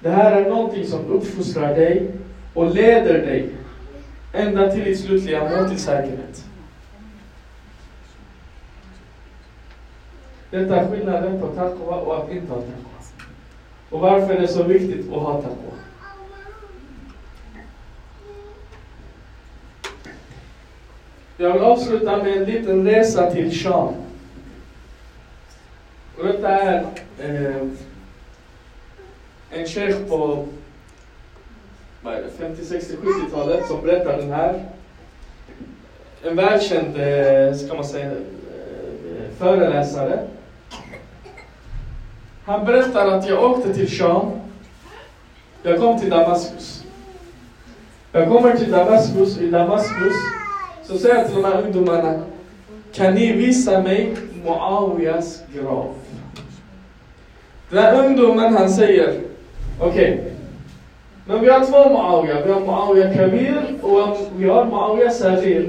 Det 0.00 0.10
här 0.10 0.32
är 0.32 0.50
någonting 0.50 0.86
som 0.86 1.06
uppfostrar 1.06 1.74
dig 1.74 2.10
och 2.54 2.74
leder 2.74 3.18
dig 3.18 3.50
ända 4.32 4.70
till 4.70 4.84
ditt 4.84 5.00
slutliga 5.00 5.50
mål 5.50 5.68
till 5.68 5.78
säkerhet. 5.78 6.44
Detta 10.52 10.76
är 10.76 10.90
skillnaden 10.90 11.40
på 11.40 11.46
taqwa 11.46 11.96
och 11.96 12.16
att 12.16 12.30
inte 12.30 12.52
ha 12.52 12.60
taqwa. 12.60 12.90
Och 13.90 14.00
varför 14.00 14.34
är 14.34 14.40
det 14.40 14.48
så 14.48 14.62
viktigt 14.62 15.12
att 15.12 15.22
ha 15.22 15.42
taqwa? 15.42 15.72
Jag 21.36 21.52
vill 21.52 21.62
avsluta 21.62 22.16
med 22.16 22.36
en 22.36 22.44
liten 22.44 22.86
resa 22.86 23.30
till 23.30 23.50
Sham. 23.50 23.94
Och 26.18 26.24
detta 26.24 26.48
är 26.48 26.86
eh, 27.18 27.68
en 29.50 29.66
sheikh 29.66 29.98
på 30.08 30.46
50, 32.38 32.64
60, 32.64 32.96
70-talet 32.96 33.66
som 33.66 33.82
berättar 33.82 34.16
den 34.16 34.30
här. 34.30 34.64
En 36.22 36.36
välkänd, 36.36 36.96
eh, 36.96 37.54
ska 37.54 37.74
man 37.74 37.84
säga, 37.84 38.10
eh, 38.10 39.30
föreläsare. 39.38 40.28
Han 42.44 42.64
berättar 42.64 43.06
att 43.06 43.28
jag 43.28 43.44
åkte 43.44 43.74
till 43.74 43.88
Sham. 43.88 44.30
Jag 45.62 45.80
kom 45.80 46.00
till 46.00 46.10
Damaskus. 46.10 46.84
Jag 48.12 48.28
kommer 48.28 48.56
till 48.56 48.70
Damaskus, 48.70 49.38
i 49.38 49.50
Damaskus 49.50 50.14
så 50.82 50.98
säger 50.98 51.14
jag 51.14 51.26
till 51.26 51.36
de 51.36 51.44
här 51.44 51.62
ungdomarna, 51.62 52.22
kan 52.92 53.14
ni 53.14 53.32
visa 53.32 53.82
mig 53.82 54.16
Muawiyas 54.44 55.42
grav? 55.54 55.94
Den 57.70 57.82
här 57.82 58.06
ungdomen 58.06 58.56
han 58.56 58.70
säger, 58.70 59.20
okej, 59.80 60.14
okay, 60.14 60.32
men 61.26 61.40
vi 61.40 61.50
har 61.50 61.60
två 61.60 61.88
Muawiya. 61.88 62.46
Vi 62.46 62.52
har 62.52 62.60
Muawiya 62.60 63.14
Kabir 63.14 63.62
och 63.82 64.18
vi 64.36 64.48
har 64.48 64.64
Muawiya 64.64 65.10
Saghir. 65.10 65.68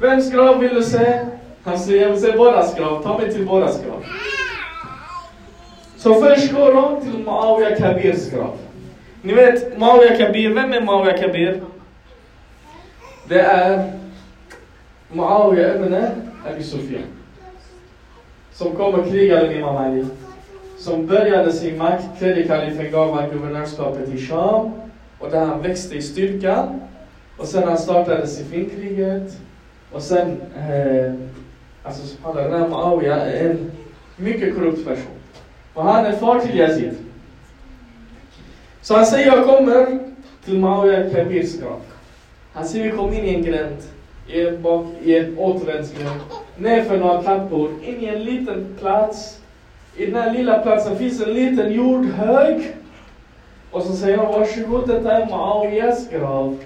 Vems 0.00 0.32
grav 0.32 0.58
vill 0.58 0.74
du 0.74 0.82
se? 0.82 1.18
Han 1.64 1.78
säger, 1.78 2.02
jag 2.02 2.10
vill 2.10 2.20
se 2.20 2.32
bådas 2.32 2.74
grav. 2.74 3.02
Ta 3.02 3.18
mig 3.18 3.32
till 3.32 3.46
bådas 3.46 3.82
grav. 3.84 4.04
Så 6.04 6.14
först 6.14 6.52
går 6.52 6.74
de 6.74 7.00
till 7.00 7.24
Muawiya 7.24 7.76
Kabirs 7.76 8.30
grav. 8.30 8.58
Ni 9.22 9.34
vet, 9.34 9.78
Muawiya 9.78 10.16
Kabir, 10.16 10.54
vem 10.54 10.72
är 10.72 10.80
Muawiya 10.80 11.18
Kabir? 11.18 11.60
Det 13.28 13.40
är 13.40 13.92
Muawiya 15.12 15.74
ibn 15.74 15.94
Abi 16.50 16.62
Sufyan. 16.62 17.02
Som 18.52 18.76
kom 18.76 18.94
och 18.94 19.08
krigade 19.08 19.46
med 19.46 19.56
Imam 19.56 19.76
Ali 19.76 20.06
som 20.78 21.06
började 21.06 21.52
sin 21.52 21.78
makt, 21.78 22.04
tredje 22.18 22.46
kalifen 22.46 22.90
gav 22.90 23.14
han 23.14 23.30
guvernörskapet 23.30 24.08
i 24.08 24.18
Sham 24.18 24.70
och 25.18 25.30
där 25.30 25.44
han 25.44 25.62
växte 25.62 25.94
i 25.96 26.02
styrka. 26.02 26.68
Och 27.38 27.46
sen 27.46 27.68
han 27.68 27.78
startade 27.78 28.26
Sifinkriget 28.26 29.36
och 29.92 30.02
sen, 30.02 30.40
eh, 30.56 31.12
alltså 31.82 32.06
subhanallah, 32.06 32.50
den 32.50 33.12
här 33.12 33.26
är 33.26 33.50
en 33.50 33.70
mycket 34.16 34.54
korrupt 34.54 34.84
person. 34.86 35.23
Och 35.74 35.84
han 35.84 36.06
är 36.06 36.12
far 36.12 36.40
till 36.40 36.58
Yazid. 36.58 36.94
Så 38.82 38.96
han 38.96 39.06
säger, 39.06 39.26
jag 39.26 39.46
kommer 39.46 39.98
till 40.44 40.58
Muawiyah 40.58 41.12
Kabirs 41.12 41.60
grav. 41.60 41.80
Han 42.52 42.64
säger, 42.64 42.84
vi 42.84 42.96
kom 42.96 43.12
in 43.12 43.24
i 43.24 43.34
en 43.34 43.42
gränd, 43.42 43.76
i 44.28 44.46
en, 44.46 44.62
bak, 44.62 44.86
i 45.02 45.18
en 45.18 45.38
återvändsgränd, 45.38 46.20
nerför 46.56 46.98
några 46.98 47.22
trappor, 47.22 47.70
in 47.82 48.00
i 48.00 48.06
en 48.06 48.24
liten 48.24 48.76
plats 48.80 49.38
i 49.96 50.06
den 50.06 50.22
här 50.22 50.32
lilla 50.32 50.58
platsen 50.58 50.98
finns 50.98 51.22
en 51.22 51.34
liten 51.34 51.72
jordhög. 51.72 52.76
Och 53.70 53.82
så 53.82 53.92
säger 53.92 54.16
han, 54.16 54.26
varsågod, 54.26 54.88
detta 54.88 55.12
är 55.12 55.26
Muawiyas 55.26 56.08
grav. 56.10 56.58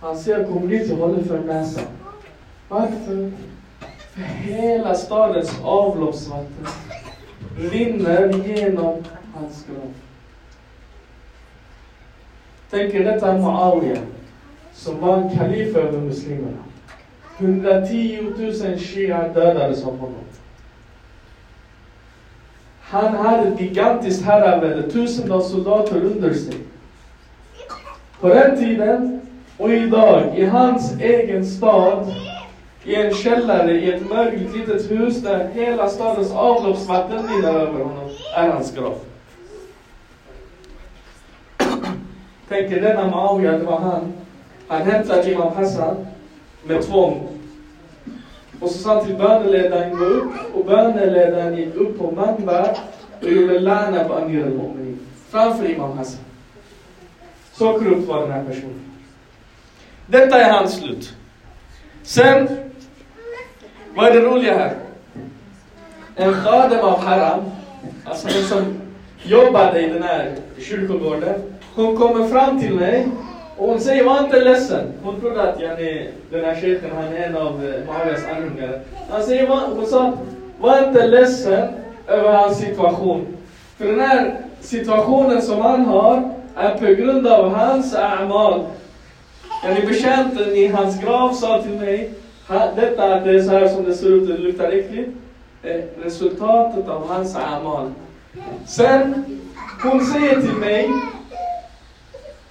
Han 0.00 0.18
säger, 0.18 0.44
kom 0.44 0.68
dit 0.68 0.92
och 0.92 0.98
håller 0.98 1.22
för 1.22 1.38
näsan. 1.38 1.84
Varför? 2.68 3.32
För 4.14 4.20
hela 4.20 4.94
stadens 4.94 5.60
avloppsvatten 5.62 6.66
rinner 7.56 8.32
genom 8.46 9.04
hans 9.34 9.66
grav. 9.66 9.92
Tänk 12.70 12.94
er 12.94 13.04
detta 13.04 13.32
Muawiya, 13.32 14.00
som 14.72 15.00
var 15.00 15.16
en 15.16 15.38
kalif 15.38 15.76
över 15.76 15.98
muslimerna. 15.98 16.62
110 17.38 18.22
000 18.38 18.78
shia 18.78 19.28
dödades 19.28 19.84
av 19.84 19.98
honom. 19.98 20.24
Han 22.80 23.16
hade 23.16 23.48
ett 23.48 23.60
gigantiskt 23.60 24.24
herravälde, 24.24 24.90
tusentals 24.90 25.50
soldater 25.50 25.96
under 25.96 26.34
sig. 26.34 26.54
På 28.20 28.28
den 28.28 28.58
tiden 28.58 29.20
och 29.58 29.72
idag, 29.72 30.38
i 30.38 30.44
hans 30.44 31.00
egen 31.00 31.46
stad, 31.46 32.14
i 32.84 32.94
en 32.94 33.14
källare, 33.14 33.72
i 33.72 33.92
ett 33.92 34.08
mörkt 34.08 34.56
litet 34.56 34.90
hus 34.90 35.16
där 35.16 35.48
hela 35.54 35.88
stadens 35.88 36.32
avloppsvatten 36.32 37.28
rinner 37.28 37.54
över 37.54 37.80
honom, 37.84 38.10
är 38.36 38.48
hans 38.48 38.74
grav. 38.74 38.94
Tänk 42.48 42.72
er 42.72 42.80
denna 42.80 43.06
Muawiya, 43.06 43.52
det 43.52 43.64
var 43.64 43.78
han. 43.80 44.12
Han 44.68 44.82
hämtade 44.82 45.32
Imam 45.32 45.52
Hassan 45.56 46.06
med 46.64 46.82
tvång 46.82 47.32
och 48.62 48.70
så 48.70 48.78
sa 48.78 48.94
han 48.94 49.06
till 49.06 49.16
böneledaren, 49.16 49.96
gå 49.98 50.04
upp. 50.04 50.32
Och 50.54 50.64
böneledaren 50.64 51.56
gick 51.56 51.74
upp 51.74 51.98
på 51.98 52.10
Manbar 52.10 52.76
och 53.22 53.28
gjorde 53.28 53.60
lana 53.60 54.04
på 54.04 54.14
Amir 54.14 54.44
al-Mu'minin. 54.44 54.96
Framför 55.30 55.70
Imam 55.70 55.98
Hassan. 55.98 56.20
Så 57.52 57.72
korrupt 57.72 58.08
var 58.08 58.20
den 58.22 58.30
här 58.30 58.44
personen. 58.44 58.80
Detta 60.06 60.40
är 60.40 60.52
hans 60.52 60.74
slut. 60.74 61.14
Sen, 62.02 62.48
vad 63.94 64.06
är 64.06 64.12
det 64.12 64.20
roliga 64.20 64.58
här? 64.58 64.74
En 66.16 66.34
khadem 66.34 66.80
av 66.80 67.04
Haram, 67.04 67.40
alltså 68.04 68.28
den 68.28 68.42
som 68.42 68.74
jobbade 69.22 69.80
i 69.80 69.88
den 69.88 70.02
här 70.02 70.34
kyrkogården, 70.58 71.34
hon 71.74 71.96
kommer 71.96 72.28
fram 72.28 72.60
till 72.60 72.74
mig 72.74 73.08
och 73.56 73.68
hon 73.68 73.80
säger, 73.80 74.04
var 74.04 74.24
inte 74.24 74.40
ledsen. 74.40 74.92
Hon 75.02 75.20
trodde 75.20 75.42
att 75.42 75.60
yani, 75.60 76.08
den 76.30 76.44
här 76.44 76.54
shejken, 76.54 76.90
han 76.94 77.04
är 77.04 77.26
en 77.26 77.36
av 77.36 77.46
eh, 77.46 77.84
Muawias 77.86 78.24
anhängare. 78.24 78.80
Han 79.10 79.22
säger, 79.22 79.46
hon 79.46 79.86
sa, 79.86 80.12
var 80.60 80.88
inte 80.88 81.06
ledsen 81.06 81.68
över 82.06 82.32
hans 82.32 82.58
situation. 82.58 83.26
För 83.76 83.86
den 83.86 84.00
här 84.00 84.36
situationen 84.60 85.42
som 85.42 85.60
han 85.60 85.84
har 85.84 86.30
är 86.56 86.78
på 86.78 86.84
grund 86.84 87.26
av 87.26 87.54
hans 87.54 87.94
amal. 87.94 88.64
Yani 89.64 89.86
betjänten 89.86 90.50
i 90.50 90.66
hans 90.66 91.00
grav 91.00 91.32
sa 91.32 91.62
till 91.62 91.74
mig, 91.74 92.10
detta 92.48 93.20
det 93.20 93.30
är 93.30 93.42
så 93.42 93.50
här 93.50 93.68
som 93.68 93.84
det 93.84 93.94
ser 93.94 94.08
ut, 94.08 94.28
det 94.28 94.38
luktar 94.38 94.72
äckligt. 94.72 95.10
Eh, 95.62 95.80
resultatet 96.02 96.88
av 96.88 97.08
hans 97.08 97.36
amal. 97.36 97.90
Sen, 98.66 99.24
hon 99.82 100.06
säger 100.06 100.40
till 100.40 100.56
mig, 100.56 100.90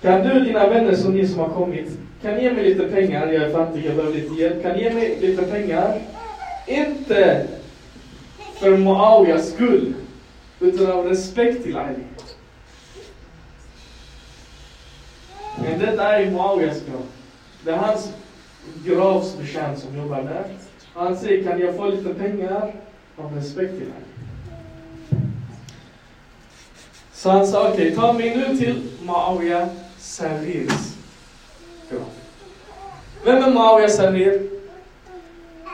kan 0.02 0.22
du, 0.22 0.40
dina 0.40 0.68
vänner 0.68 0.96
som 0.96 1.14
ni 1.14 1.28
som 1.28 1.40
har 1.40 1.50
kommit, 1.50 1.90
kan 2.22 2.36
ni 2.36 2.44
ge 2.44 2.52
mig 2.52 2.64
lite 2.64 2.88
pengar? 2.88 3.28
Jag 3.28 3.44
är 3.44 3.54
fattig, 3.54 3.86
jag 3.86 3.96
behöver 3.96 4.16
lite 4.16 4.34
hjälp. 4.34 4.64
Kan 4.64 4.72
ni 4.72 4.84
ge 4.84 4.94
mig 4.94 5.18
lite 5.22 5.44
pengar? 5.44 6.02
Inte 6.68 7.48
för 8.60 8.78
Muawiyas 8.78 9.54
skull, 9.54 9.94
utan 10.60 10.92
av 10.92 11.06
respekt 11.06 11.64
till 11.64 11.78
Ali. 11.78 12.04
Men 15.64 15.80
detta 15.80 16.18
är 16.18 16.32
Muawiyas 16.32 16.82
grav. 16.90 17.06
Det 17.64 17.72
är 17.72 17.78
hans 17.78 18.14
gravsbetjänt 18.86 19.80
som 19.80 19.98
jobbar 19.98 20.22
där. 20.22 20.46
Han 20.94 21.18
säger, 21.18 21.44
kan 21.44 21.60
jag 21.60 21.76
få 21.76 21.86
lite 21.86 22.14
pengar 22.14 22.74
av 23.18 23.36
respekt 23.36 23.78
till 23.78 23.88
honom? 23.88 24.12
Så 27.14 27.30
han 27.30 27.48
sa, 27.48 27.70
okej, 27.70 27.96
ta 27.96 28.14
mig 28.14 28.36
nu 28.36 28.58
till 28.58 28.84
Muawiya 29.06 29.70
Sarirs 29.98 30.96
grav. 31.90 32.06
Vem 33.24 33.44
är 33.44 33.52
Muawiya 33.52 33.90
Sarir? 33.90 34.42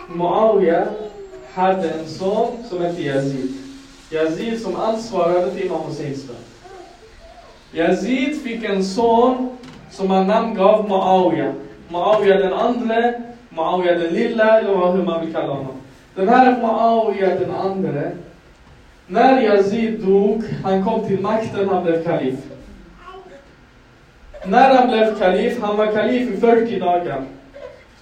Muawiya 0.10 0.88
hade 1.54 1.89
en 1.89 2.08
son 2.08 2.63
som 2.69 2.82
hette 2.82 3.02
Yazid. 3.02 3.54
Yazid 4.12 4.62
som 4.62 4.76
ansvarade 4.76 5.52
för 5.52 5.65
Imam 5.65 5.82
Husseins 5.82 6.23
död. 6.23 6.36
Yazid 7.71 8.41
fick 8.41 8.63
en 8.63 8.86
son 8.86 9.58
som 9.91 10.10
han 10.10 10.28
namngav 10.28 10.88
Muawiya. 10.88 11.54
معاوية 11.91 12.56
عندله 12.56 13.15
معاوية 13.52 13.91
لليلا 13.91 14.60
اللي 14.60 14.71
ما 15.04 15.17
بكلمها 15.17 15.71
تنعرف 16.17 16.60
معاوية 16.60 17.47
عندله 17.63 18.13
نار 19.10 19.41
يزيد 19.41 20.06
دوك 20.06 20.43
هن 20.65 20.84
كومت 20.84 21.12
المكتن 21.12 21.69
هم 21.69 21.88
لف 21.88 22.08
كاليف 22.08 22.39
نار 24.45 24.84
هم 24.84 24.91
لف 24.91 25.19
كاليف 25.19 25.65
هم 25.65 25.86
كاليف 25.86 26.30
في 26.30 26.38
فرقي 26.38 26.80
داگر 26.80 27.21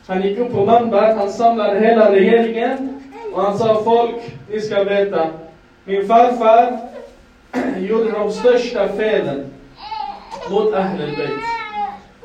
هن 0.09 0.23
يكون 0.23 0.49
پو 0.49 0.65
منبر 0.65 1.11
هن 1.11 1.29
سامر 1.29 1.63
هلا 1.63 2.09
ريهرين 2.09 3.01
وهن 3.31 3.57
سا 3.57 3.73
فولك 3.73 4.21
نسكا 4.53 4.83
بيتا. 4.83 5.31
من 5.87 6.01
فرفر 6.01 6.69
يود 7.77 8.15
هم 8.15 8.29
ستشتا 8.29 8.87
مود 10.49 10.73
أهل 10.73 11.01
البيت. 11.01 11.54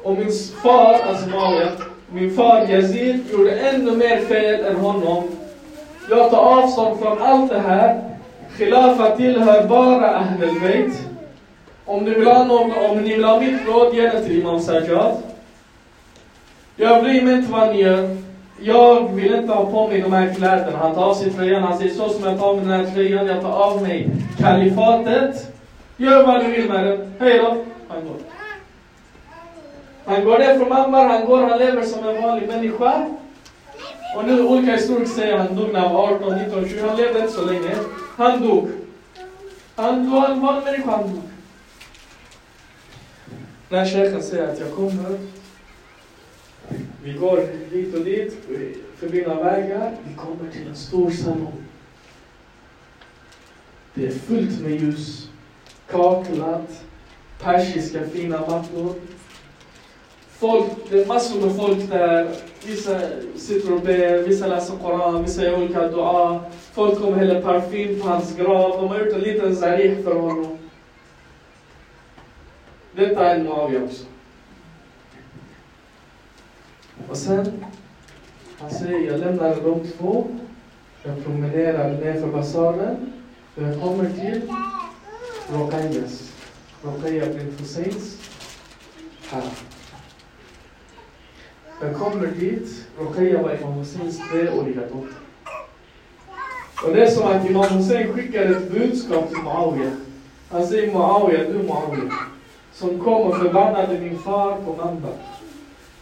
Och 0.03 0.19
min 0.19 0.33
far, 0.63 0.95
alltså 1.09 1.29
Muawiya, 1.29 1.69
min 2.13 2.37
far 2.37 2.67
Yazid 2.71 3.25
gjorde 3.33 3.51
ännu 3.51 3.97
mer 3.97 4.21
fel 4.21 4.65
än 4.65 4.77
honom. 4.77 5.25
Jag 6.11 6.31
tar 6.31 6.39
avstånd 6.39 7.01
från 7.01 7.23
allt 7.23 7.51
det 7.51 7.59
här. 7.59 8.03
Khilafa 8.57 9.17
tillhör 9.17 9.69
bara 9.69 10.17
Ahmed 10.17 10.61
Bayt. 10.61 11.09
Om 11.85 12.05
ni 12.05 12.11
vill 12.11 12.27
ha, 12.27 12.45
någon, 12.45 12.73
om 12.91 12.97
ni 12.97 13.15
vill 13.15 13.25
ha 13.25 13.41
mitt 13.41 13.67
råd, 13.67 13.95
ge 13.95 14.03
det 14.03 14.25
till 14.25 14.41
Imam 14.41 14.61
Sajjad. 14.61 15.17
Jag 16.77 17.03
bryr 17.03 17.23
mig 17.23 17.35
inte 17.35 17.53
vad 17.53 17.69
ni 17.69 17.83
gör. 17.83 18.17
Jag 18.61 19.13
vill 19.15 19.35
inte 19.35 19.53
ha 19.53 19.71
på 19.71 19.89
mig 19.89 20.01
de 20.01 20.13
här 20.13 20.35
kläderna. 20.35 20.79
Han 20.79 20.95
tar 20.95 21.05
av 21.05 21.15
sig 21.15 21.31
tröjan, 21.31 21.63
han 21.63 21.79
säger 21.79 21.95
så 21.95 22.09
som 22.09 22.25
jag 22.25 22.39
tar 22.39 22.47
av 22.49 22.57
mig 22.57 22.67
den 22.67 22.87
här 22.87 22.95
tröjan, 22.95 23.27
jag 23.27 23.41
tar 23.41 23.53
av 23.53 23.83
mig 23.83 24.09
kalifatet. 24.39 25.53
Gör 25.97 26.27
vad 26.27 26.43
ni 26.43 26.51
vill 26.51 26.69
med 26.69 26.87
den. 26.87 27.13
Hej 27.19 27.39
då. 27.39 27.47
Han 27.89 28.05
går. 28.05 28.40
Han 30.05 30.25
går 30.25 30.39
ner 30.39 30.59
från 30.59 30.73
Ammar, 30.73 31.07
han 31.07 31.27
går, 31.27 31.43
han 31.43 31.59
lever 31.59 31.83
som 31.83 32.09
en 32.09 32.23
vanlig 32.23 32.49
människa. 32.49 33.07
Och 34.17 34.25
nu 34.25 34.43
olika 34.43 34.73
historiker 34.73 35.07
säger 35.07 35.39
han 35.39 35.57
dog 35.57 35.73
när 35.73 35.81
han 35.81 35.95
var 35.95 36.15
18, 36.15 36.39
19, 36.39 36.69
20. 36.69 36.81
Han 36.81 36.97
levde 36.97 37.21
inte 37.21 37.33
så 37.33 37.45
länge. 37.45 37.77
Han 38.17 38.49
dog. 38.49 38.69
Han 39.75 40.11
var 40.11 40.29
en 40.29 40.41
vanlig 40.41 40.65
människa, 40.65 40.91
han 40.91 41.03
dog. 41.03 41.23
När 43.69 43.87
shejken 43.87 44.23
säger 44.23 44.49
att 44.49 44.61
jag 44.61 44.75
kommer, 44.75 45.19
vi 47.03 47.13
går 47.13 47.49
dit 47.71 47.95
och 47.95 48.05
dit, 48.05 48.39
förbi 48.97 49.23
några 49.23 49.43
vägar, 49.43 49.97
vi 50.09 50.15
kommer 50.15 50.53
till 50.53 50.69
en 50.69 50.77
stor 50.77 51.11
salong. 51.11 51.65
Det 53.95 54.07
är 54.07 54.11
fullt 54.11 54.61
med 54.61 54.71
ljus, 54.71 55.29
kaklat, 55.91 56.85
persiska 57.43 58.01
fina 58.13 58.41
mattor. 58.41 58.95
Folk, 60.41 60.67
det 60.91 61.03
är 61.03 61.07
massor 61.07 61.41
med 61.41 61.57
folk 61.57 61.91
där. 61.91 62.37
Vissa 62.65 63.01
sitter 63.37 63.73
och 63.73 63.81
ber, 63.81 64.23
vissa 64.23 64.47
läser 64.47 64.77
Koran, 64.77 65.23
vissa 65.23 65.45
gör 65.45 65.63
olika 65.63 65.89
dua. 65.89 66.45
Folk 66.73 66.99
kommer 66.99 67.17
hälla 67.17 67.41
parfym 67.41 68.01
på 68.01 68.09
hans 68.09 68.37
grav. 68.37 68.71
De 68.71 68.89
har 68.89 68.99
gjort 68.99 69.13
en 69.13 69.21
liten 69.21 69.57
zarih 69.57 70.03
för 70.05 70.15
honom. 70.15 70.59
Detta 72.93 73.27
är 73.27 73.37
en 73.37 73.45
Muawiya 73.45 73.85
också. 73.85 74.05
Och 77.11 77.17
sen, 77.17 77.65
han 78.59 78.71
säger, 78.71 79.11
jag 79.11 79.21
lämnar 79.21 79.57
de 79.57 79.89
två. 79.99 80.27
Jag 81.03 81.25
promenerar 81.25 81.91
nerför 81.91 82.27
basaren. 82.27 83.13
Och 83.57 83.63
jag 83.63 83.81
kommer 83.81 84.11
till 84.11 84.53
Rokayas. 85.53 86.33
Rokaya 86.83 87.27
bin 87.27 87.55
Husseins 87.59 88.19
haram. 89.31 89.80
Jag 91.83 91.95
kommer 91.95 92.27
dit, 92.27 92.87
Rokhaya 92.99 93.43
var 93.43 93.57
Imam 93.61 93.73
Husseins 93.73 94.31
treåriga 94.31 94.81
dotter. 94.81 95.21
Och 96.85 96.93
det 96.93 97.03
är 97.03 97.11
som 97.11 97.29
att 97.29 97.51
Imam 97.51 97.65
Hussein 97.65 98.13
skickar 98.13 98.45
ett 98.45 98.71
budskap 98.71 99.29
till 99.29 99.43
Muawiya. 99.43 99.91
Han 100.51 100.67
säger 100.67 100.93
Muawiya, 100.93 101.45
du 101.45 101.59
Muawiya, 101.59 102.11
som 102.73 102.99
kom 102.99 103.23
och 103.23 103.37
förbannade 103.37 103.99
min 103.99 104.19
far 104.19 104.55
på 104.55 104.73
Manbar. 104.73 105.13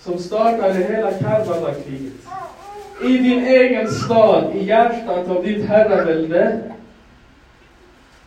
Som 0.00 0.18
startade 0.18 0.74
hela 0.74 1.12
Karbala-kriget. 1.12 2.12
I 3.02 3.18
din 3.18 3.44
egen 3.44 3.90
stad, 3.90 4.56
i 4.56 4.64
hjärtat 4.64 5.28
av 5.28 5.42
ditt 5.42 5.64
herravälde. 5.64 6.60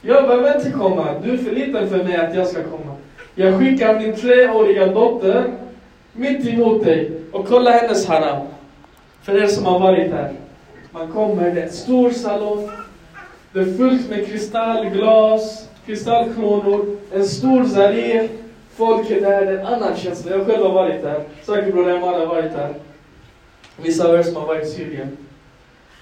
Jag 0.02 0.28
behöver 0.28 0.58
inte 0.58 0.72
komma, 0.72 1.20
du 1.24 1.34
är 1.34 1.38
för 1.38 1.52
liten 1.52 1.90
för 1.90 2.04
mig 2.04 2.16
att 2.16 2.36
jag 2.36 2.48
ska 2.48 2.64
komma. 2.64 2.96
Jag 3.36 3.60
skickar 3.60 4.00
min 4.00 4.16
treåriga 4.16 4.88
dotter 4.88 5.58
mitt 6.14 6.48
emot 6.48 6.84
dig 6.84 7.12
och 7.32 7.48
kolla 7.48 7.72
hennes 7.72 8.08
haram. 8.08 8.48
För 9.22 9.44
er 9.44 9.48
som 9.48 9.66
har 9.66 9.80
varit 9.80 10.12
här. 10.12 10.34
Man 10.92 11.12
kommer, 11.12 11.52
det 11.52 11.62
är 11.62 11.66
en 11.66 11.74
stor 11.74 12.12
salong. 12.12 12.70
Det 13.54 13.60
är 13.60 13.78
fullt 13.78 14.10
med 14.10 14.28
kristallglas, 14.28 15.70
kristallkronor, 15.86 16.98
en 17.14 17.26
stor 17.26 17.66
zarir. 17.66 18.30
Folk 18.76 19.10
är 19.12 19.22
där, 19.22 19.46
det 19.46 19.52
är 19.52 19.58
en 19.58 19.66
annan 19.66 19.96
känsla. 19.96 20.32
Jag 20.32 20.46
själv 20.46 20.64
har 20.64 20.74
varit 20.74 21.02
där. 21.02 21.24
Säkert 21.44 21.74
Bror 21.74 21.90
Emad 21.90 22.20
har 22.20 22.26
varit 22.26 22.54
där. 22.54 22.74
Vissa 23.78 24.08
av 24.08 24.16
er 24.16 24.24
som 24.24 24.36
har 24.36 24.48
varit 24.48 24.68
i 24.68 24.70
Syrien. 24.70 25.18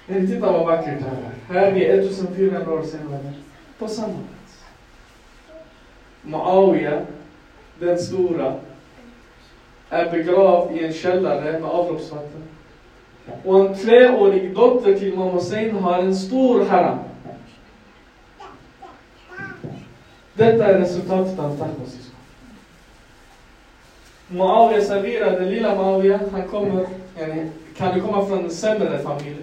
Men 0.08 0.28
titta 0.28 0.52
vad 0.52 0.66
vackert 0.66 1.02
här 1.02 1.18
är. 1.18 1.54
Här 1.54 1.68
är 1.68 1.72
vi 1.72 1.86
1400 1.86 2.74
år 2.74 2.84
senare. 2.84 3.34
På 3.80 3.88
samma 3.88 4.08
plats. 4.08 4.64
Muawiya, 6.22 7.02
den 7.80 8.00
stora, 8.00 8.54
är 9.90 10.12
begravd 10.12 10.78
i 10.78 10.86
en 10.86 10.94
källare 10.94 11.60
med 11.60 11.70
avloppsvatten. 11.70 12.44
Och 13.46 13.60
en 13.60 13.76
treårig 13.76 14.56
dotter 14.56 14.94
till 14.94 15.14
Imam 15.14 15.30
Hussein 15.30 15.76
har 15.76 16.00
en 16.00 16.16
stor 16.16 16.66
haram. 16.66 16.98
Detta 20.34 20.66
är 20.66 20.80
resultatet 20.80 21.40
av 21.40 21.58
Tahmas 21.58 21.92
syskon. 21.92 22.16
Muawiya 24.28 24.82
serverar 24.82 25.40
den 25.40 25.50
lilla 25.50 25.76
Muawiya, 25.76 26.20
han 26.32 26.48
kommer, 26.48 26.86
kan 27.78 27.96
du 27.96 28.02
komma 28.02 28.26
från 28.26 28.44
en 28.44 28.52
sämre 28.52 29.00
familj 29.00 29.38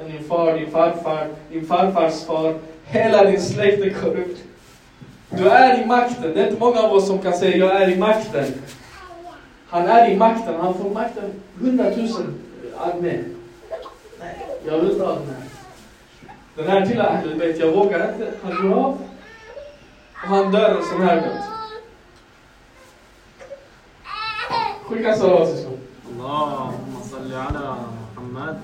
än 0.00 0.12
din 0.12 0.24
far, 0.24 0.52
din 0.52 0.70
farfar, 0.70 1.28
din 1.50 1.66
farfars 1.66 2.24
far, 2.24 2.54
hela 2.84 3.24
din 3.24 3.40
släkt 3.40 3.82
är 3.82 3.90
korrupt. 3.90 4.42
Du 5.30 5.48
är 5.48 5.82
i 5.82 5.86
makten, 5.86 6.34
det 6.34 6.40
är 6.40 6.48
inte 6.48 6.60
många 6.60 6.80
av 6.80 6.92
oss 6.92 7.06
som 7.06 7.18
kan 7.18 7.32
säga 7.32 7.56
jag 7.56 7.82
är 7.82 7.88
i 7.88 7.96
makten. 7.96 8.44
Han 9.68 9.88
är 9.88 10.10
i 10.10 10.16
makten, 10.16 10.54
han 10.60 10.74
får 10.74 10.90
makten, 10.90 11.32
hundratusen 11.60 12.34
armé. 12.78 13.18
Nej, 14.20 14.46
jag 14.66 14.78
vill 14.78 14.90
inte 14.90 15.04
ha 15.04 15.12
den 15.14 15.26
här. 16.66 16.86
Till 16.86 17.00
Ahlul 17.00 17.38
Bayt, 17.38 17.58
jag 17.58 17.72
vågar 17.72 18.12
inte. 18.12 18.32
Han 18.42 18.68
går 18.68 18.78
av. 18.78 18.98
Och 20.12 20.28
han 20.28 20.52
dör 20.52 20.76
en 20.76 20.84
sån 20.84 21.02
här 21.02 21.16
död. 21.16 21.42
Skicka 24.84 25.16
salawat 25.16 25.48
syskon. 25.48 25.78
اللهم 26.10 27.02
صل 27.02 27.34
على 27.34 27.76
محمد 28.16 28.56